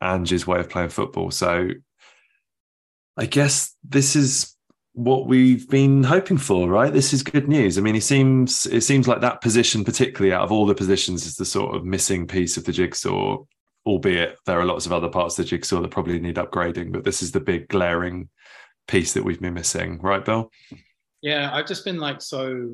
[0.00, 1.30] Ange's way of playing football.
[1.30, 1.70] So
[3.16, 4.54] I guess this is
[4.92, 6.92] what we've been hoping for, right?
[6.92, 7.78] This is good news.
[7.78, 11.26] I mean, he seems it seems like that position, particularly out of all the positions,
[11.26, 13.38] is the sort of missing piece of the jigsaw
[13.86, 16.92] albeit there are lots of other parts of the jigsaw that probably need upgrading.
[16.92, 18.28] But this is the big glaring
[18.88, 20.50] piece that we've been missing, right, Bill?
[21.20, 22.70] Yeah, I've just been like so.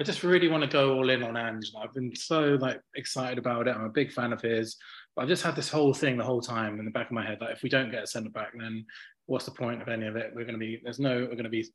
[0.00, 1.72] I just really want to go all in on Ange.
[1.78, 3.76] I've been so like excited about it.
[3.76, 4.76] I'm a big fan of his.
[5.14, 7.24] But I've just had this whole thing the whole time in the back of my
[7.24, 7.36] head.
[7.42, 8.86] Like, if we don't get a centre back, then
[9.26, 10.32] what's the point of any of it?
[10.34, 11.68] We're going to be there's no we're going to be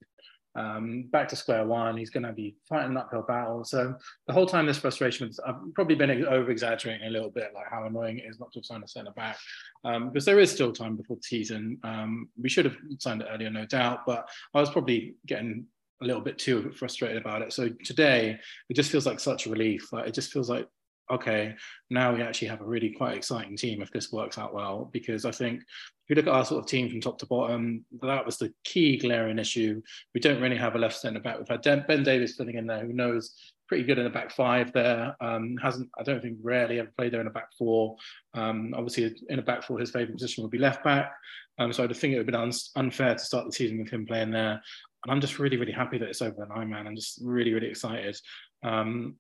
[0.55, 1.97] um, back to square one.
[1.97, 3.63] He's going to be fighting an uphill battle.
[3.63, 3.93] So
[4.25, 7.85] the whole time, this frustration, I've probably been over exaggerating a little bit, like how
[7.85, 9.37] annoying it is not to have signed a centre back,
[9.83, 11.77] um, because there is still time before the season.
[11.83, 15.65] Um, we should have signed it earlier, no doubt, but I was probably getting
[16.05, 17.51] a little bit too frustrated about it.
[17.51, 18.39] So today,
[18.69, 19.91] it just feels like such a relief.
[19.91, 20.67] Like it just feels like
[21.11, 21.53] okay,
[21.91, 24.89] now we actually have a really quite exciting team if this works out well.
[24.91, 27.85] Because I think if you look at our sort of team from top to bottom,
[28.01, 29.81] that was the key glaring issue.
[30.13, 31.37] We don't really have a left centre back.
[31.37, 33.33] We've had Ben Davies filling in there, who knows
[33.67, 35.15] pretty good in the back five there.
[35.21, 37.95] Um, hasn't I don't think rarely ever played there in a back four.
[38.33, 41.11] Um, obviously, in a back four, his favourite position would be left back.
[41.57, 43.89] Um, so I think it would have been un- unfair to start the season with
[43.89, 44.61] him playing there.
[45.05, 46.87] And I'm just really, really happy that it's over nine man.
[46.87, 48.19] I'm just really, really excited.
[48.63, 49.15] Um,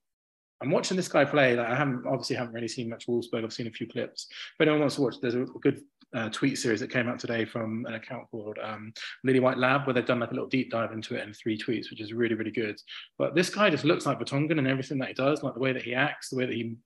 [0.61, 1.55] I'm watching this guy play.
[1.55, 3.43] Like I haven't obviously haven't really seen much Wolfsburg.
[3.43, 4.27] I've seen a few clips.
[4.29, 5.81] If anyone wants to watch, there's a good
[6.15, 8.93] uh, tweet series that came out today from an account called um,
[9.23, 11.57] Lily White Lab, where they've done like a little deep dive into it in three
[11.57, 12.79] tweets, which is really really good.
[13.19, 15.73] But this guy just looks like Vertonghen and everything that he does, like the way
[15.73, 16.77] that he acts, the way that he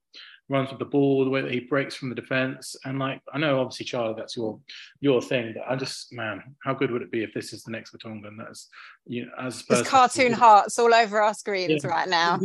[0.50, 3.38] runs with the ball, the way that he breaks from the defense, and like I
[3.38, 4.60] know obviously Charlie, that's your
[5.00, 7.72] your thing, but I just man, how good would it be if this is the
[7.72, 8.38] next Vertonghen?
[8.38, 8.68] That's
[9.06, 11.90] you know, as There's cartoon hearts all over our screens yeah.
[11.90, 12.40] right now.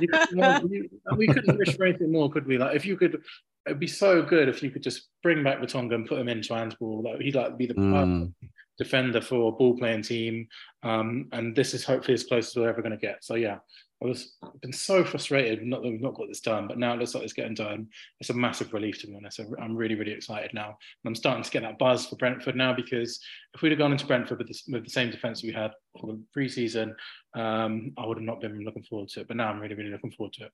[0.00, 2.58] you, well, you, we couldn't wish for anything more, could we?
[2.58, 3.22] Like if you could.
[3.66, 6.52] It'd be so good if you could just bring back Vertonghen and put him into
[6.52, 7.02] handball.
[7.02, 8.30] Like he'd like be the mm.
[8.76, 10.48] defender for a ball playing team.
[10.82, 13.24] Um, and this is hopefully as close as we're ever going to get.
[13.24, 13.60] So yeah,
[14.04, 16.98] I was been so frustrated not that we've not got this done, but now it
[16.98, 17.88] looks like it's getting done.
[18.20, 19.40] It's a massive relief to be honest.
[19.60, 22.74] I'm really really excited now, and I'm starting to get that buzz for Brentford now
[22.74, 23.18] because
[23.54, 26.20] if we'd have gone into Brentford with, with the same defence we had for the
[26.32, 26.94] pre-season,
[27.34, 29.28] um, I would have not been looking forward to it.
[29.28, 30.52] But now I'm really really looking forward to it.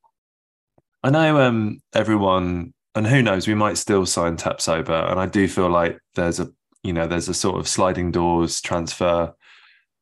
[1.02, 5.48] I know um, everyone, and who knows, we might still sign Tapsoba, and I do
[5.48, 6.50] feel like there's a
[6.84, 9.34] you know there's a sort of sliding doors transfer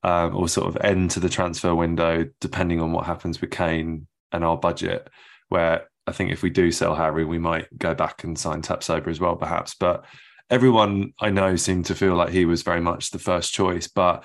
[0.02, 4.06] um, or sort of end to the transfer window, depending on what happens with Kane
[4.32, 5.08] and our budget.
[5.48, 9.08] Where I think if we do sell Harry, we might go back and sign Tapsoba
[9.08, 9.74] as well, perhaps.
[9.74, 10.04] But
[10.50, 13.88] everyone I know seemed to feel like he was very much the first choice.
[13.88, 14.24] But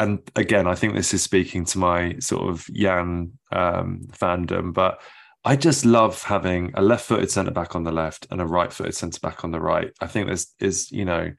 [0.00, 5.00] and again, I think this is speaking to my sort of Jan um, fandom, but
[5.44, 9.20] I just love having a left-footed centre back on the left and a right-footed centre
[9.20, 9.92] back on the right.
[10.00, 11.32] I think this is you know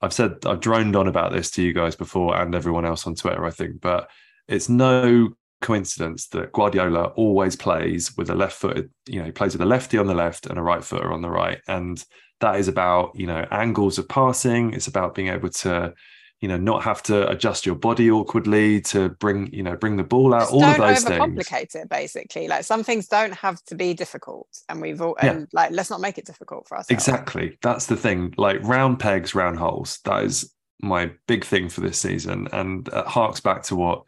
[0.00, 3.14] I've said I've droned on about this to you guys before and everyone else on
[3.14, 4.08] Twitter, I think, but
[4.46, 5.30] it's no
[5.60, 9.66] coincidence that Guardiola always plays with a left footed, you know, he plays with a
[9.66, 11.60] lefty on the left and a right footer on the right.
[11.66, 12.02] And
[12.40, 14.72] that is about, you know, angles of passing.
[14.72, 15.94] It's about being able to
[16.40, 20.04] you know not have to adjust your body awkwardly to bring you know bring the
[20.04, 21.74] ball out Just all don't of those overcomplicate things.
[21.74, 22.48] it basically.
[22.48, 25.32] Like some things don't have to be difficult and we've all yeah.
[25.32, 26.90] and like let's not make it difficult for ourselves.
[26.90, 27.58] Exactly.
[27.62, 28.34] That's the thing.
[28.36, 29.98] Like round pegs round holes.
[30.04, 34.04] That is my big thing for this season and it harks back to what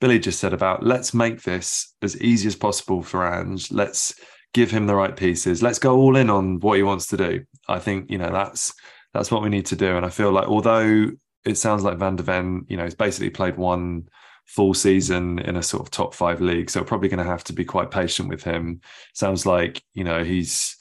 [0.00, 3.70] Billie just said about let's make this as easy as possible for ange.
[3.70, 4.14] Let's
[4.52, 5.62] give him the right pieces.
[5.62, 7.44] Let's go all in on what he wants to do.
[7.68, 8.74] I think you know that's
[9.14, 11.10] that's what we need to do and i feel like although
[11.48, 14.08] it sounds like Van der Ven, you know, he's basically played one
[14.46, 16.70] full season in a sort of top five league.
[16.70, 18.80] So probably going to have to be quite patient with him.
[19.14, 20.76] Sounds like, you know, he's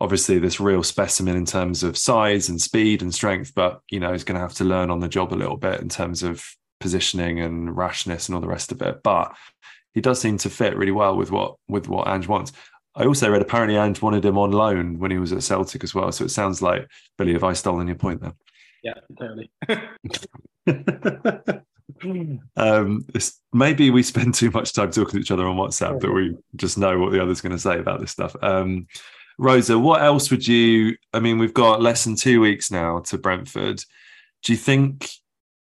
[0.00, 4.12] obviously this real specimen in terms of size and speed and strength, but you know,
[4.12, 6.44] he's going to have to learn on the job a little bit in terms of
[6.78, 9.02] positioning and rashness and all the rest of it.
[9.02, 9.34] But
[9.92, 12.52] he does seem to fit really well with what with what Ange wants.
[12.94, 15.94] I also read apparently Ange wanted him on loan when he was at Celtic as
[15.94, 16.10] well.
[16.12, 18.34] So it sounds like Billie, have I stolen your point there?
[18.82, 19.50] Yeah, totally.
[22.56, 23.06] um,
[23.52, 26.78] maybe we spend too much time talking to each other on WhatsApp that we just
[26.78, 28.34] know what the other's going to say about this stuff.
[28.42, 28.86] Um,
[29.38, 30.96] Rosa, what else would you?
[31.12, 33.82] I mean, we've got less than two weeks now to Brentford.
[34.42, 35.08] Do you think?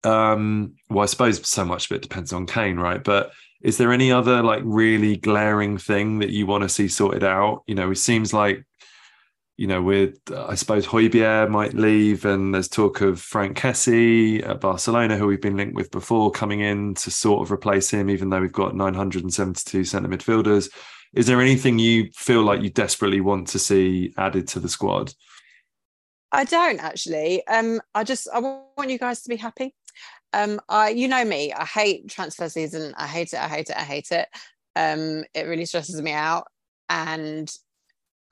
[0.04, 3.04] Um, well, I suppose so much of it depends on Kane, right?
[3.04, 7.24] But is there any other like really glaring thing that you want to see sorted
[7.24, 7.64] out?
[7.68, 8.66] You know, it seems like
[9.60, 14.62] you know, with I suppose Højbjerg might leave, and there's talk of Franck Kessie at
[14.62, 18.30] Barcelona, who we've been linked with before, coming in to sort of replace him, even
[18.30, 20.72] though we've got 972 centre midfielders.
[21.14, 25.14] Is there anything you feel like you desperately want to see added to the squad?
[26.32, 27.46] I don't actually.
[27.46, 29.76] Um, I just I want you guys to be happy.
[30.32, 32.94] Um, I you know me, I hate transfer season.
[32.98, 33.40] I hate it.
[33.40, 33.76] I hate it.
[33.76, 34.30] I hate it.
[34.78, 36.48] Um, it really stresses me out,
[36.88, 37.54] and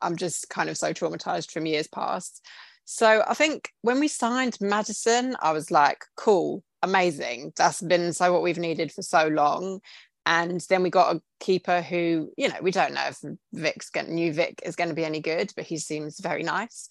[0.02, 2.46] I'm just kind of so traumatized from years past.
[2.86, 7.52] So I think when we signed Maddison, I was like, cool, amazing.
[7.58, 9.82] That's been so what we've needed for so long.
[10.26, 13.20] And then we got a keeper who, you know, we don't know if
[13.54, 16.88] Vic's going, new Vic is going to be any good, but he seems very nice.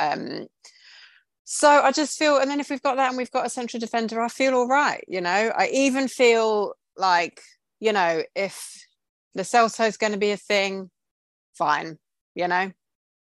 [0.00, 0.46] Um,
[1.44, 3.80] so I just feel, and then if we've got that and we've got a central
[3.80, 5.04] defender, I feel all right.
[5.06, 7.40] You know, I even feel like,
[7.78, 8.84] you know, if
[9.36, 10.90] Celso is going to be a thing,
[11.54, 11.98] fine
[12.36, 12.70] you know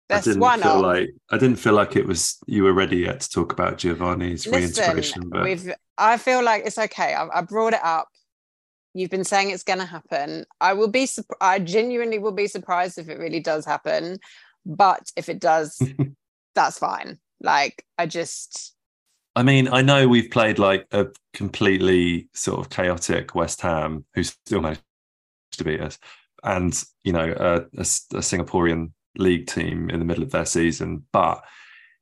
[0.09, 2.97] that's I didn't one feel like I didn't feel like it was you were ready
[2.97, 5.29] yet to talk about Giovanni's Listen, reintegration.
[5.29, 7.13] But we've I feel like it's okay.
[7.13, 8.07] I, I brought it up.
[8.93, 10.45] You've been saying it's going to happen.
[10.61, 11.07] I will be.
[11.41, 14.19] I genuinely will be surprised if it really does happen.
[14.65, 15.81] But if it does,
[16.55, 17.19] that's fine.
[17.41, 18.75] Like I just.
[19.35, 24.23] I mean, I know we've played like a completely sort of chaotic West Ham, who
[24.23, 24.81] still managed
[25.53, 25.97] to beat us
[26.43, 31.05] and you know a, a, a Singaporean league team in the middle of their season,
[31.11, 31.43] but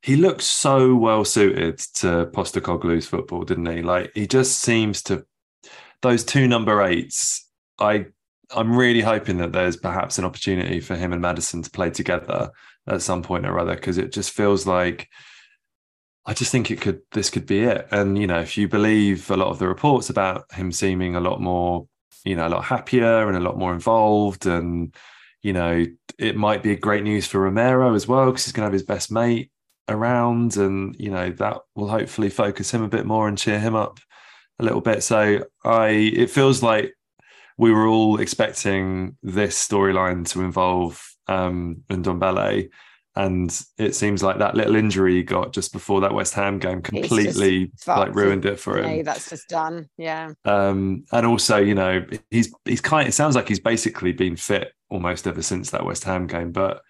[0.02, 3.82] he looked so well suited to Postecoglou's football, didn't he?
[3.82, 5.26] Like he just seems to
[6.02, 7.48] those two number eights.
[7.80, 8.08] I
[8.54, 12.50] I'm really hoping that there's perhaps an opportunity for him and Maddison to play together
[12.88, 15.08] at some point or other because it just feels like
[16.26, 17.88] I just think it could this could be it.
[17.92, 21.20] And you know, if you believe a lot of the reports about him seeming a
[21.20, 21.88] lot more
[22.24, 24.46] you know a lot happier and a lot more involved.
[24.46, 24.96] And
[25.42, 25.86] you know
[26.18, 28.74] it might be a great news for Romero as well because he's going to have
[28.74, 29.52] his best mate
[29.90, 30.58] around.
[30.58, 34.00] And you know that will hopefully focus him a bit more and cheer him up
[34.60, 35.04] a little bit.
[35.04, 36.94] So i it feels like
[37.58, 42.70] we were all expecting this storyline to involve um Ndombele
[43.16, 46.82] and it seems like that little injury he got just before that West Ham game
[46.82, 48.98] completely like ruined it for him.
[48.98, 49.90] Yeah, that's just done.
[49.98, 50.32] Yeah.
[50.46, 53.08] Um, and also, you know, he's he's kind.
[53.08, 56.82] It sounds like he's basically been fit almost ever since that West Ham game, but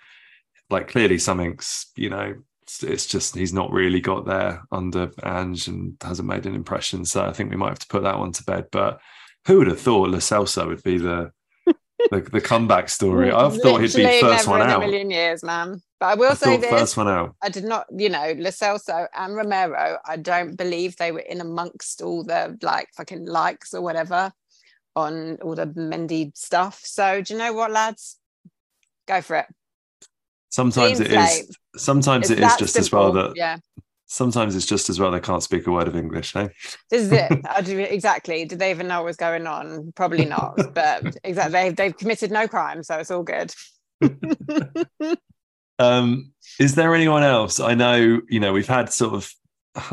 [0.70, 5.68] like clearly something's you know it's, it's just he's not really got there under Ange
[5.68, 7.04] and hasn't made an impression.
[7.04, 8.68] So I think we might have to put that one to bed.
[8.72, 9.02] But
[9.48, 11.32] who would have thought Lo Celso would be the
[11.66, 13.32] the, the comeback story.
[13.34, 14.84] I thought he'd be first one out.
[14.84, 15.82] a million years, man.
[16.02, 17.36] But I will I say this: first one out.
[17.44, 20.00] I did not, you know, Lo Celso and Romero.
[20.04, 24.34] I don't believe they were in amongst all the like fucking likes or whatever
[24.96, 26.82] on all the Mendy stuff.
[26.84, 28.18] So do you know what, lads?
[29.08, 29.46] Go for it.
[30.50, 31.50] Sometimes Clean it slate.
[31.50, 31.58] is.
[31.78, 32.88] Sometimes it's it is just simple.
[32.88, 33.58] as well that yeah
[34.12, 36.50] sometimes it's just as well they can't speak a word of English, eh?
[36.90, 37.32] This is it.
[37.94, 38.44] exactly.
[38.44, 39.94] Did they even know what was going on?
[39.96, 40.60] Probably not.
[40.74, 43.54] but exactly, they've, they've committed no crime, so it's all good.
[45.82, 47.60] um, is there anyone else?
[47.60, 49.34] I know, you know, we've had sort of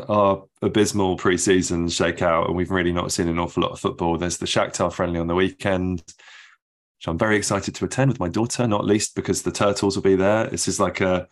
[0.09, 4.18] our abysmal pre-season shakeout, and we've really not seen an awful lot of football.
[4.18, 8.29] There's the Shakhtar friendly on the weekend, which I'm very excited to attend with my
[8.29, 10.48] daughter, not least because the turtles will be there.
[10.48, 11.29] This is like a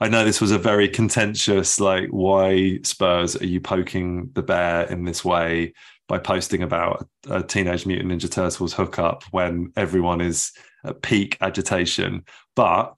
[0.00, 4.82] I know this was a very contentious, like, why Spurs are you poking the bear
[4.86, 5.74] in this way
[6.08, 10.50] by posting about a Teenage Mutant Ninja Turtles hookup when everyone is
[10.84, 12.24] at peak agitation?
[12.56, 12.96] But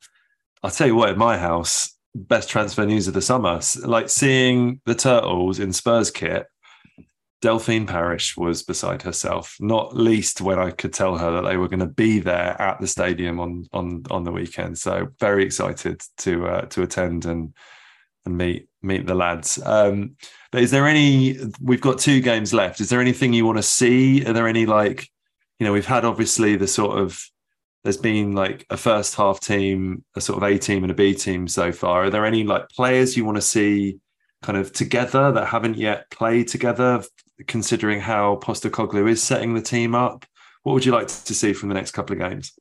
[0.65, 4.81] I'll tell you what, in my house, best transfer news of the summer, like seeing
[4.87, 6.47] the Turtles in Spurs kit
[7.45, 11.69] Delphine Parish was beside herself, not least when I could tell her that they were
[11.69, 14.79] going to be there at the stadium on on on the weekend.
[14.79, 17.53] So very excited to uh, to attend and
[18.25, 19.61] and meet meet the lads.
[19.62, 20.17] Um,
[20.53, 21.37] but is there any?
[21.61, 22.81] We've got two games left.
[22.81, 24.25] Is there anything you want to see?
[24.25, 25.11] Are there any like,
[25.59, 27.23] you know, we've had obviously the sort of
[27.85, 31.14] there's been like a first half team, a sort of A team and a B
[31.14, 32.05] team so far.
[32.05, 34.01] Are there any like players you want to see
[34.43, 37.03] kind of together that haven't yet played together,
[37.47, 40.24] considering how Postecoglou is setting the team up?
[40.62, 42.59] What would you like to see from the next couple of games?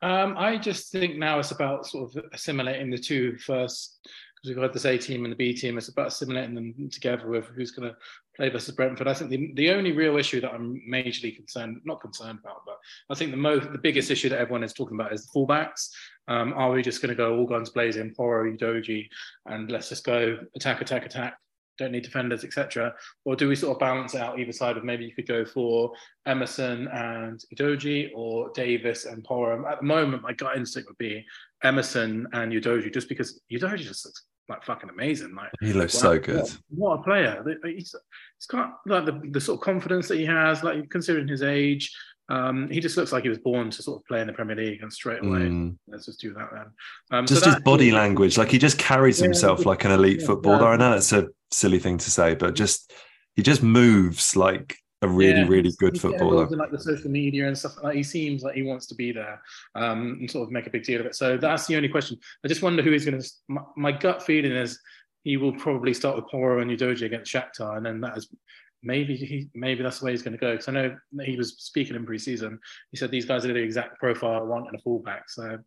[0.00, 3.98] Um, I just think now it's about sort of assimilating the two first
[4.36, 5.78] because we've got this A team and the B team.
[5.78, 7.96] It's about assimilating them together with who's going to
[8.36, 9.08] play versus Brentford.
[9.08, 12.78] I think the, the only real issue that I'm majorly concerned, not concerned about, but
[13.10, 15.90] I think the most, the biggest issue that everyone is talking about is the fullbacks.
[16.28, 19.08] Um, are we just going to go all guns blazing, Porro, Udogie,
[19.46, 21.38] and let's just go attack, attack, attack?
[21.78, 22.94] Don't need defenders, etc.
[23.24, 25.92] Or do we sort of balance out either side of maybe you could go for
[26.24, 29.66] Emerson and Udogie or Davis and Porro?
[29.70, 31.24] At the moment, my gut instinct would be
[31.62, 35.34] Emerson and Udogie, just because Udogie just looks like fucking amazing.
[35.34, 36.40] Like he looks wow, so good.
[36.40, 37.58] What, what, a player!
[37.64, 37.94] He's,
[38.38, 41.94] he's got like the, the sort of confidence that he has, like considering his age.
[42.28, 44.56] Um, he just looks like he was born to sort of play in the Premier
[44.56, 45.42] League and straight away.
[45.42, 45.76] Mm.
[45.86, 46.64] Let's just do that then.
[47.12, 50.20] Um, just so his body language, like he just carries yeah, himself like an elite
[50.20, 50.62] yeah, footballer.
[50.62, 50.70] Yeah.
[50.70, 52.92] I know that's a silly thing to say, but just
[53.36, 56.46] he just moves like a really, yeah, really good footballer.
[56.46, 57.96] In, like the social media and stuff like.
[57.96, 59.40] He seems like he wants to be there
[59.74, 61.14] um, and sort of make a big deal of it.
[61.14, 62.18] So that's the only question.
[62.44, 63.30] I just wonder who he's going to.
[63.48, 64.80] My, my, gut feeling is
[65.24, 68.28] he will probably start with Porro and Udogie against Shakhtar, and then that is
[68.82, 70.52] maybe he maybe that's the way he's going to go.
[70.52, 72.58] Because I know he was speaking in pre-season.
[72.90, 75.28] He said these guys are the exact profile I want in a fullback.
[75.28, 75.58] So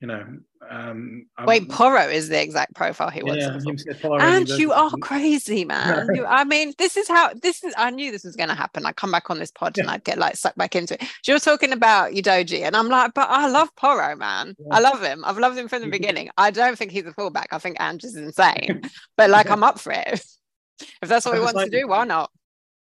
[0.00, 0.24] you know.
[0.68, 3.44] Um, Wait, Porro is the exact profile he wants.
[3.44, 6.08] Yeah, and you are crazy, man.
[6.14, 7.72] you, I mean, this is how this is.
[7.76, 8.84] I knew this was going to happen.
[8.84, 9.84] I come back on this pod yeah.
[9.84, 11.08] and I'd get like sucked back into it.
[11.26, 14.54] You're talking about Udogie, and I'm like, but I love Porro, man.
[14.58, 14.74] Yeah.
[14.74, 15.24] I love him.
[15.24, 16.30] I've loved him from the beginning.
[16.36, 17.48] I don't think he's a fullback.
[17.52, 18.82] I think Ange is insane,
[19.16, 20.08] but like, I'm up for it.
[21.02, 22.30] if that's what he wants to do, why not?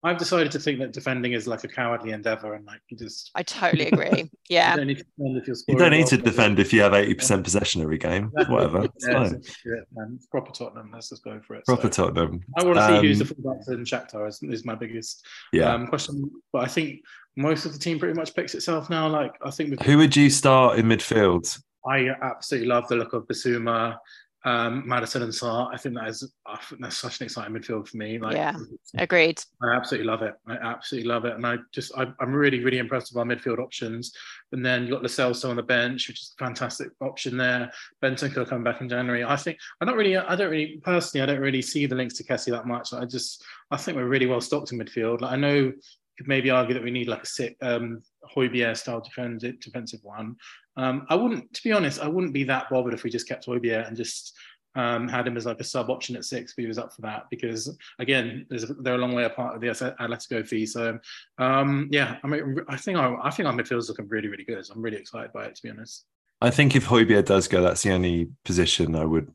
[0.04, 3.30] I've decided to think that defending is like a cowardly endeavor, and like you just.
[3.36, 4.30] I totally agree.
[4.50, 4.72] Yeah.
[4.72, 5.56] you don't need to defend if you're.
[5.70, 8.30] You don't need to defend if you have eighty percent possession every game.
[8.34, 8.54] Exactly.
[8.54, 9.36] Whatever, it's yeah, fine.
[9.36, 10.92] It's, it's proper Tottenham.
[10.94, 11.66] Let's just go for it.
[11.66, 12.42] Proper so, Tottenham.
[12.58, 15.74] I want to see um, who's the fullbacks in Shakhtar is, is my biggest yeah.
[15.74, 16.30] um, question.
[16.52, 17.00] But I think
[17.38, 19.08] most of the team pretty much picks itself now.
[19.08, 19.82] Like I think.
[19.84, 21.58] Who would you start in midfield?
[21.88, 23.98] I absolutely love the look of Bissouma
[24.44, 25.72] um, Maddison and Sarr.
[25.72, 28.18] I think that is I think that's such an exciting midfield for me.
[28.18, 28.58] Like, yeah,
[28.98, 29.42] agreed.
[29.62, 30.34] I absolutely love it.
[30.48, 33.60] I absolutely love it, and I just I, am really really impressed with our midfield
[33.60, 34.14] options.
[34.52, 37.72] And then you got Lo Celso on the bench, which is a fantastic option there.
[38.02, 39.24] Benton could come back in January.
[39.24, 42.16] I think I don't really I don't really personally I don't really see the links
[42.16, 42.94] to Kessie that much.
[42.94, 45.22] I just I think we're really well stocked in midfield.
[45.22, 45.74] Like, I know you
[46.18, 48.02] could maybe argue that we need like a sit um,
[48.36, 50.36] Højbjerg style defensive defensive one.
[50.78, 53.48] Um, I wouldn't, to be honest, I wouldn't be that bothered if we just kept
[53.48, 54.34] Højbjerg and just
[54.76, 57.02] um, had him as like a sub option at six if he was up for
[57.02, 60.66] that because again they're a long way apart of the Atletico fee.
[60.66, 60.98] So
[61.38, 64.46] um, yeah I mean I think our, I think our midfield is looking really really
[64.46, 64.66] good.
[64.74, 66.06] I'm really excited by it to be honest.
[66.40, 69.32] I think if Højbjerg does go that's the only position I would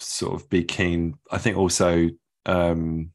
[0.00, 1.16] sort of be keen.
[1.30, 2.08] I think also
[2.46, 3.12] um,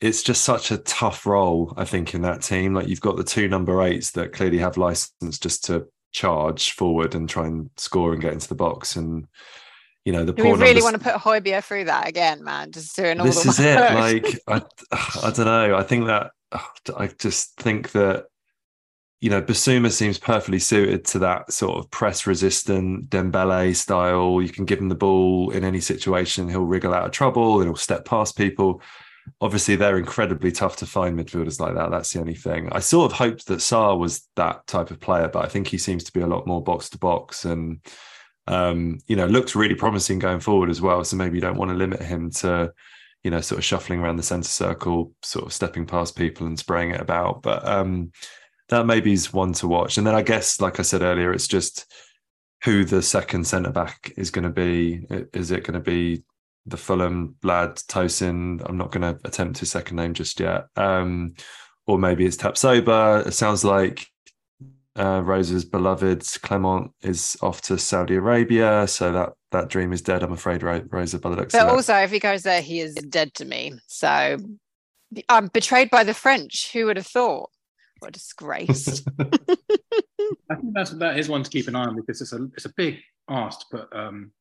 [0.00, 2.74] it's just such a tough role, I think, in that team.
[2.74, 7.14] Like you've got the two number eights that clearly have license just to charge forward
[7.14, 8.96] and try and score and get into the box.
[8.96, 9.26] And
[10.04, 10.82] you know, the Do we really numbers...
[10.82, 12.72] want to put Højbjerg through that again, man.
[12.72, 13.76] Just doing all this the is it.
[13.76, 14.62] Like I,
[15.22, 15.76] I don't know.
[15.76, 18.26] I think that oh, I just think that
[19.20, 24.42] you know, Bissouma seems perfectly suited to that sort of press resistant Dembele style.
[24.42, 27.68] You can give him the ball in any situation, he'll wriggle out of trouble and
[27.68, 28.82] he'll step past people
[29.40, 31.90] obviously they're incredibly tough to find midfielders like that.
[31.90, 32.68] That's the only thing.
[32.72, 35.78] I sort of hoped that Sarr was that type of player, but I think he
[35.78, 37.80] seems to be a lot more box to box and
[38.46, 41.02] um, you know, looks really promising going forward as well.
[41.04, 42.72] So maybe you don't want to limit him to,
[43.22, 46.58] you know, sort of shuffling around the centre circle, sort of stepping past people and
[46.58, 47.42] spraying it about.
[47.42, 48.12] But um,
[48.68, 49.96] that maybe is one to watch.
[49.96, 51.90] And then I guess, like I said earlier, it's just
[52.64, 55.06] who the second centre back is going to be.
[55.32, 56.24] Is it going to be
[56.66, 58.62] the Fulham lad Tosin.
[58.64, 60.66] I'm not going to attempt his second name just yet.
[60.76, 61.34] Um,
[61.86, 63.26] or maybe it's Tapsoba.
[63.26, 64.06] It sounds like
[64.96, 70.22] uh, Rosa's beloved Clement is off to Saudi Arabia, so that that dream is dead.
[70.22, 71.52] I'm afraid, Rosa, by the looks.
[71.52, 73.74] But also, if he goes there, he is dead to me.
[73.86, 74.38] So
[75.28, 76.72] I'm betrayed by the French.
[76.72, 77.50] Who would have thought?
[77.98, 79.04] What a disgrace!
[79.20, 82.66] I think that's that is one to keep an eye on because it's a it's
[82.66, 84.32] a big ask to put um,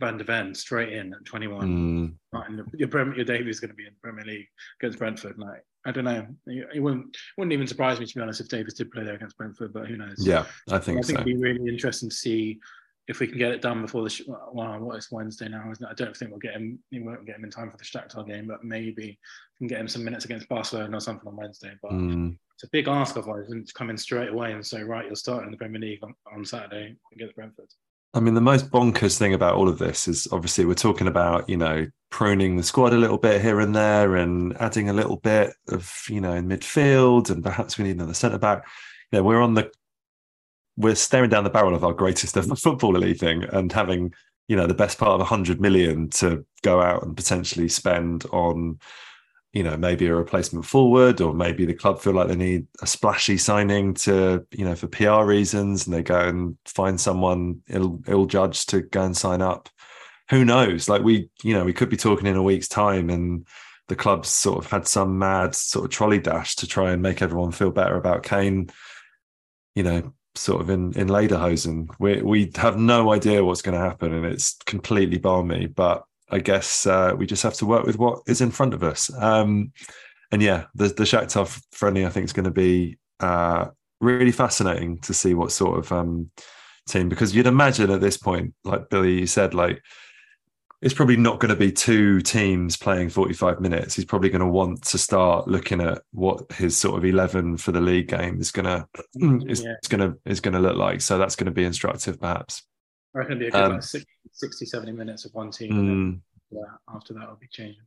[0.00, 2.16] Van de Ven straight in at 21.
[2.32, 2.66] Mm.
[2.74, 4.46] your, Premier, your debut is going to be in the Premier League
[4.80, 5.38] against Brentford.
[5.38, 6.26] Like, I don't know.
[6.46, 9.36] It wouldn't wouldn't even surprise me to be honest if Davis did play there against
[9.36, 10.16] Brentford, but who knows?
[10.18, 11.22] Yeah, I think I think so.
[11.22, 12.60] it'd be really interesting to see
[13.08, 14.22] if we can get it done before the sh-
[14.52, 15.70] well, what is Wednesday now?
[15.70, 15.90] Isn't it?
[15.90, 16.78] I don't think we'll get him.
[16.92, 19.18] We won't get him in time for the Shakhtar game, but maybe
[19.58, 21.72] we can get him some minutes against Barcelona or something on Wednesday.
[21.82, 22.36] But mm.
[22.54, 25.16] it's a big ask of them to come in straight away and say, right, you're
[25.16, 27.68] starting the Premier League on, on Saturday against Brentford.
[28.14, 31.48] I mean, the most bonkers thing about all of this is obviously we're talking about,
[31.48, 35.16] you know, pruning the squad a little bit here and there and adding a little
[35.16, 38.66] bit of, you know, in midfield and perhaps we need another centre back.
[39.12, 39.70] You know, we're on the,
[40.76, 44.14] we're staring down the barrel of our greatest ever football leaving and having,
[44.48, 48.78] you know, the best part of 100 million to go out and potentially spend on
[49.52, 52.86] you know maybe a replacement forward or maybe the club feel like they need a
[52.86, 58.00] splashy signing to you know for PR reasons and they go and find someone ill
[58.06, 59.68] ill judged to go and sign up.
[60.30, 60.88] Who knows?
[60.88, 63.46] Like we you know we could be talking in a week's time and
[63.88, 67.22] the club's sort of had some mad sort of trolley dash to try and make
[67.22, 68.68] everyone feel better about Kane
[69.74, 71.88] you know sort of in in lederhosen.
[71.98, 76.38] We we have no idea what's going to happen and it's completely balmy but I
[76.38, 79.12] guess uh, we just have to work with what is in front of us.
[79.14, 79.72] Um,
[80.30, 83.66] and yeah, the the Shakhtar friendly I think is going to be uh,
[84.00, 86.30] really fascinating to see what sort of um,
[86.88, 89.82] team because you'd imagine at this point, like Billie you said, like
[90.80, 93.96] it's probably not going to be two teams playing 45 minutes.
[93.96, 97.72] He's probably going to want to start looking at what his sort of 11 for
[97.72, 98.86] the league game is going to
[99.50, 99.74] is, yeah.
[99.82, 101.00] is going to is going to look like.
[101.00, 102.62] So that's going to be instructive, perhaps.
[103.14, 105.72] I reckon it'd be a good um, like 60, 60, 70 minutes of one team.
[105.72, 107.82] Mm, yeah, after that, will be changing.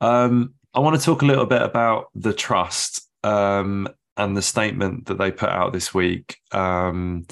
[0.00, 5.06] Um, I want to talk a little bit about the trust um, and the statement
[5.06, 7.26] that they put out this week um,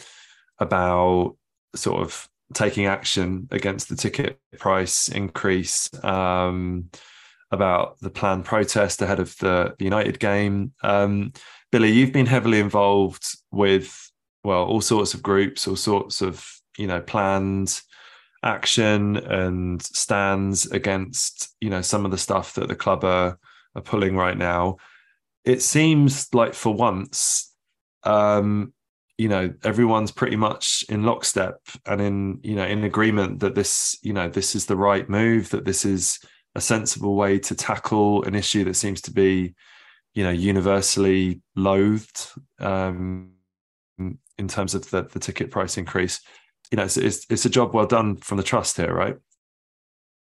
[0.59, 1.37] about
[1.75, 6.91] sort of taking action against the ticket price increase, um,
[7.51, 10.73] about the planned protest ahead of the, the United game.
[10.83, 11.33] Um,
[11.71, 14.11] Billie, you've been heavily involved with
[14.45, 17.81] well all sorts of groups, all sorts of you know planned
[18.43, 23.39] action and stands against you know some of the stuff that the club are,
[23.74, 24.77] are pulling right now.
[25.45, 27.53] It seems like for once
[28.05, 28.72] um
[29.18, 33.99] you know everyone's pretty much in lockstep and in you know in agreement that this
[34.03, 36.18] you know this is the right move that this is
[36.55, 39.55] a sensible way to tackle an issue that seems to be
[40.14, 43.33] you know universally loathed um
[44.39, 46.20] in terms of the, the ticket price increase
[46.71, 49.17] you know, it's, it's, it's a job well done from the trust here, right?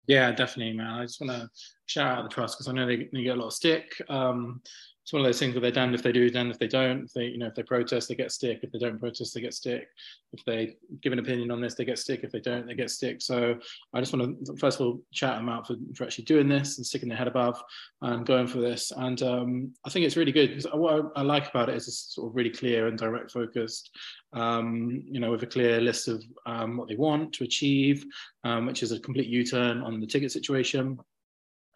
[0.07, 0.95] Yeah, definitely, man.
[0.95, 1.49] I just want to
[1.87, 4.01] shout out the trust because I know they, they, get a lot of stick.
[4.09, 4.61] Um,
[5.03, 7.05] it's one of those things where they're damned if they do, damned if they don't.
[7.05, 8.61] If they, you know, if they protest, they get stick.
[8.63, 9.89] If they don't protest, they get stick.
[10.33, 12.21] If they give an opinion on this, they get stick.
[12.23, 13.21] If they don't, they get stick.
[13.21, 13.59] So
[13.93, 16.77] I just want to first of all shout them out for, for actually doing this
[16.79, 17.61] and sticking their head above
[18.03, 18.93] and going for this.
[18.97, 21.89] And um, I think it's really good because what I, I, like about it is
[21.89, 23.91] it's sort of really clear and direct focused.
[24.33, 28.05] Um, you know, with a clear list of um, what they want to achieve,
[28.45, 30.99] um, which is a complete U-turn on the ticket situation.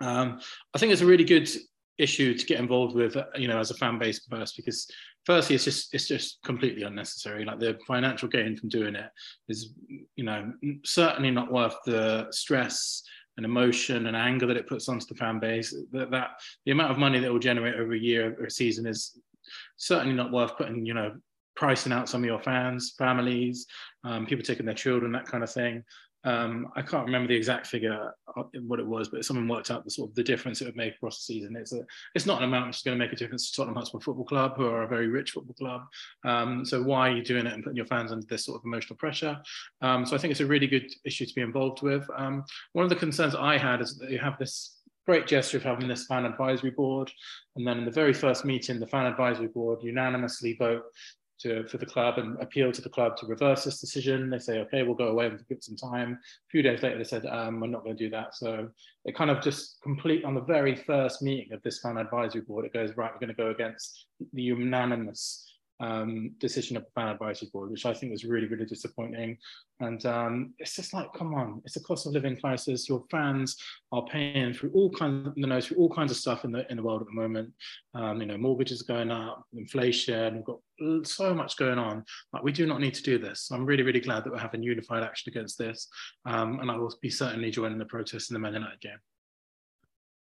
[0.00, 0.40] Um,
[0.74, 1.48] I think it's a really good
[1.98, 4.90] issue to get involved with, you know, as a fan base first, because
[5.24, 7.44] firstly, it's just it's just completely unnecessary.
[7.44, 9.10] Like the financial gain from doing it
[9.48, 9.74] is,
[10.16, 10.52] you know,
[10.84, 13.02] certainly not worth the stress
[13.36, 15.74] and emotion and anger that it puts onto the fan base.
[15.92, 16.30] That, that
[16.64, 19.18] the amount of money that will generate over a year or a season is
[19.76, 21.14] certainly not worth putting, you know,
[21.54, 23.66] pricing out some of your fans, families,
[24.04, 25.82] um, people taking their children, that kind of thing.
[26.26, 29.84] Um, I can't remember the exact figure uh, what it was, but someone worked out
[29.84, 31.56] the sort of the difference it would make across the season.
[31.56, 31.80] It's a,
[32.14, 34.24] it's not an amount which is going to make a difference to Tottenham Hotspur Football
[34.24, 35.82] Club, who are a very rich football club.
[36.24, 38.64] Um, so why are you doing it and putting your fans under this sort of
[38.64, 39.38] emotional pressure?
[39.80, 42.04] Um, so I think it's a really good issue to be involved with.
[42.16, 45.62] Um, one of the concerns I had is that you have this great gesture of
[45.62, 47.10] having this fan advisory board,
[47.54, 50.82] and then in the very first meeting, the fan advisory board unanimously vote
[51.40, 54.30] to, for the club and appeal to the club to reverse this decision.
[54.30, 56.12] They say, okay, we'll go away and give it some time.
[56.12, 58.34] A few days later, they said, um, we're not going to do that.
[58.34, 58.68] So
[59.04, 62.64] they kind of just complete on the very first meeting of this fan advisory board.
[62.64, 65.44] It goes, right, we're going to go against the unanimous
[65.80, 69.38] um, decision of the fan advisory board, which I think was really, really disappointing.
[69.80, 72.88] And um, it's just like, come on, it's a cost of living crisis.
[72.88, 73.56] Your fans
[73.92, 76.70] are paying through all kinds of the nose through all kinds of stuff in the
[76.70, 77.52] in the world at the moment.
[77.94, 80.36] Um, you know, mortgages going up, inflation.
[80.36, 82.04] We've got so much going on.
[82.32, 83.50] Like, we do not need to do this.
[83.50, 85.88] I'm really, really glad that we're having unified action against this.
[86.24, 88.98] Um, and I will be certainly joining the protest in the Man United game.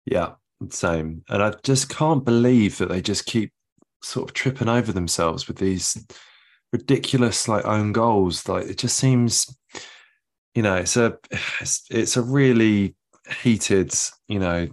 [0.04, 0.34] Yeah,
[0.70, 1.24] same.
[1.28, 3.52] And I just can't believe that they just keep
[4.02, 6.04] sort of tripping over themselves with these
[6.72, 8.48] ridiculous like own goals.
[8.48, 9.54] Like it just seems,
[10.54, 11.18] you know, it's a
[11.60, 12.94] it's, it's a really
[13.42, 13.92] heated,
[14.28, 14.68] you know,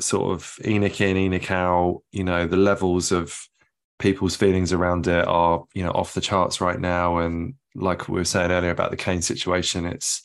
[0.00, 2.02] sort of ENIC in, ENIC out.
[2.12, 3.38] You know, the levels of
[3.98, 7.18] people's feelings around it are you know off the charts right now.
[7.18, 10.22] And like we were saying earlier about the Kane situation, it's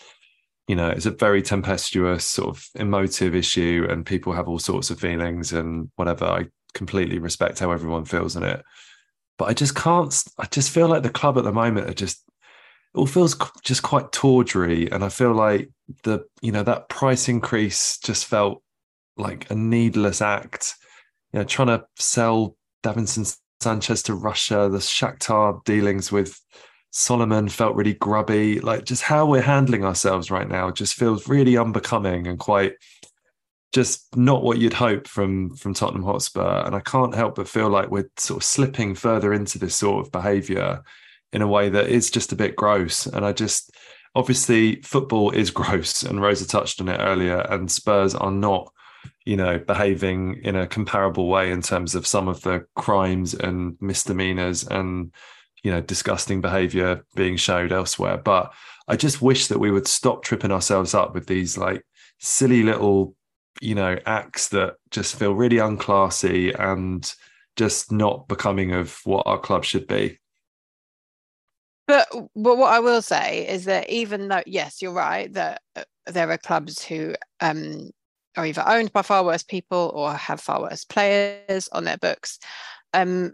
[0.67, 4.89] you know it's a very tempestuous sort of emotive issue, and people have all sorts
[4.89, 6.25] of feelings and whatever.
[6.25, 6.47] I
[6.77, 8.63] completely respect how everyone feels in it.
[9.37, 10.13] But I just can't.
[10.37, 12.23] I just feel like the club at the moment are just
[12.93, 15.69] it all feels just quite tawdry, and I feel like
[16.03, 18.63] the you know that price increase just felt
[19.17, 20.75] like a needless act.
[21.33, 26.39] You know, trying to sell Davinson Sanchez to Russia, the Shakhtar dealings with
[26.91, 28.59] Solomon felt really grubby.
[28.59, 32.73] Like just how we're handling ourselves right now just feels really unbecoming and quite
[33.73, 36.63] just not what you'd hope from from Tottenham Hotspur.
[36.65, 40.05] And I can't help but feel like we're sort of slipping further into this sort
[40.05, 40.83] of behaviour
[41.33, 43.05] in a way that is just a bit gross.
[43.05, 43.71] And I just
[44.15, 47.39] obviously football is gross, and Rosa touched on it earlier.
[47.39, 48.71] And Spurs are not,
[49.25, 53.77] you know, behaving in a comparable way in terms of some of the crimes and
[53.81, 55.13] misdemeanors and
[55.63, 58.17] you know disgusting behavior being showed elsewhere.
[58.17, 58.53] But
[58.87, 61.83] I just wish that we would stop tripping ourselves up with these like
[62.19, 63.16] silly little
[63.61, 67.13] you know acts that just feel really unclassy and
[67.55, 70.19] just not becoming of what our club should be
[71.87, 75.83] but but what I will say is that even though yes, you're right that uh,
[76.05, 77.89] there are clubs who um,
[78.35, 82.39] are either owned by far worse people or have far worse players on their books.
[82.93, 83.33] Um,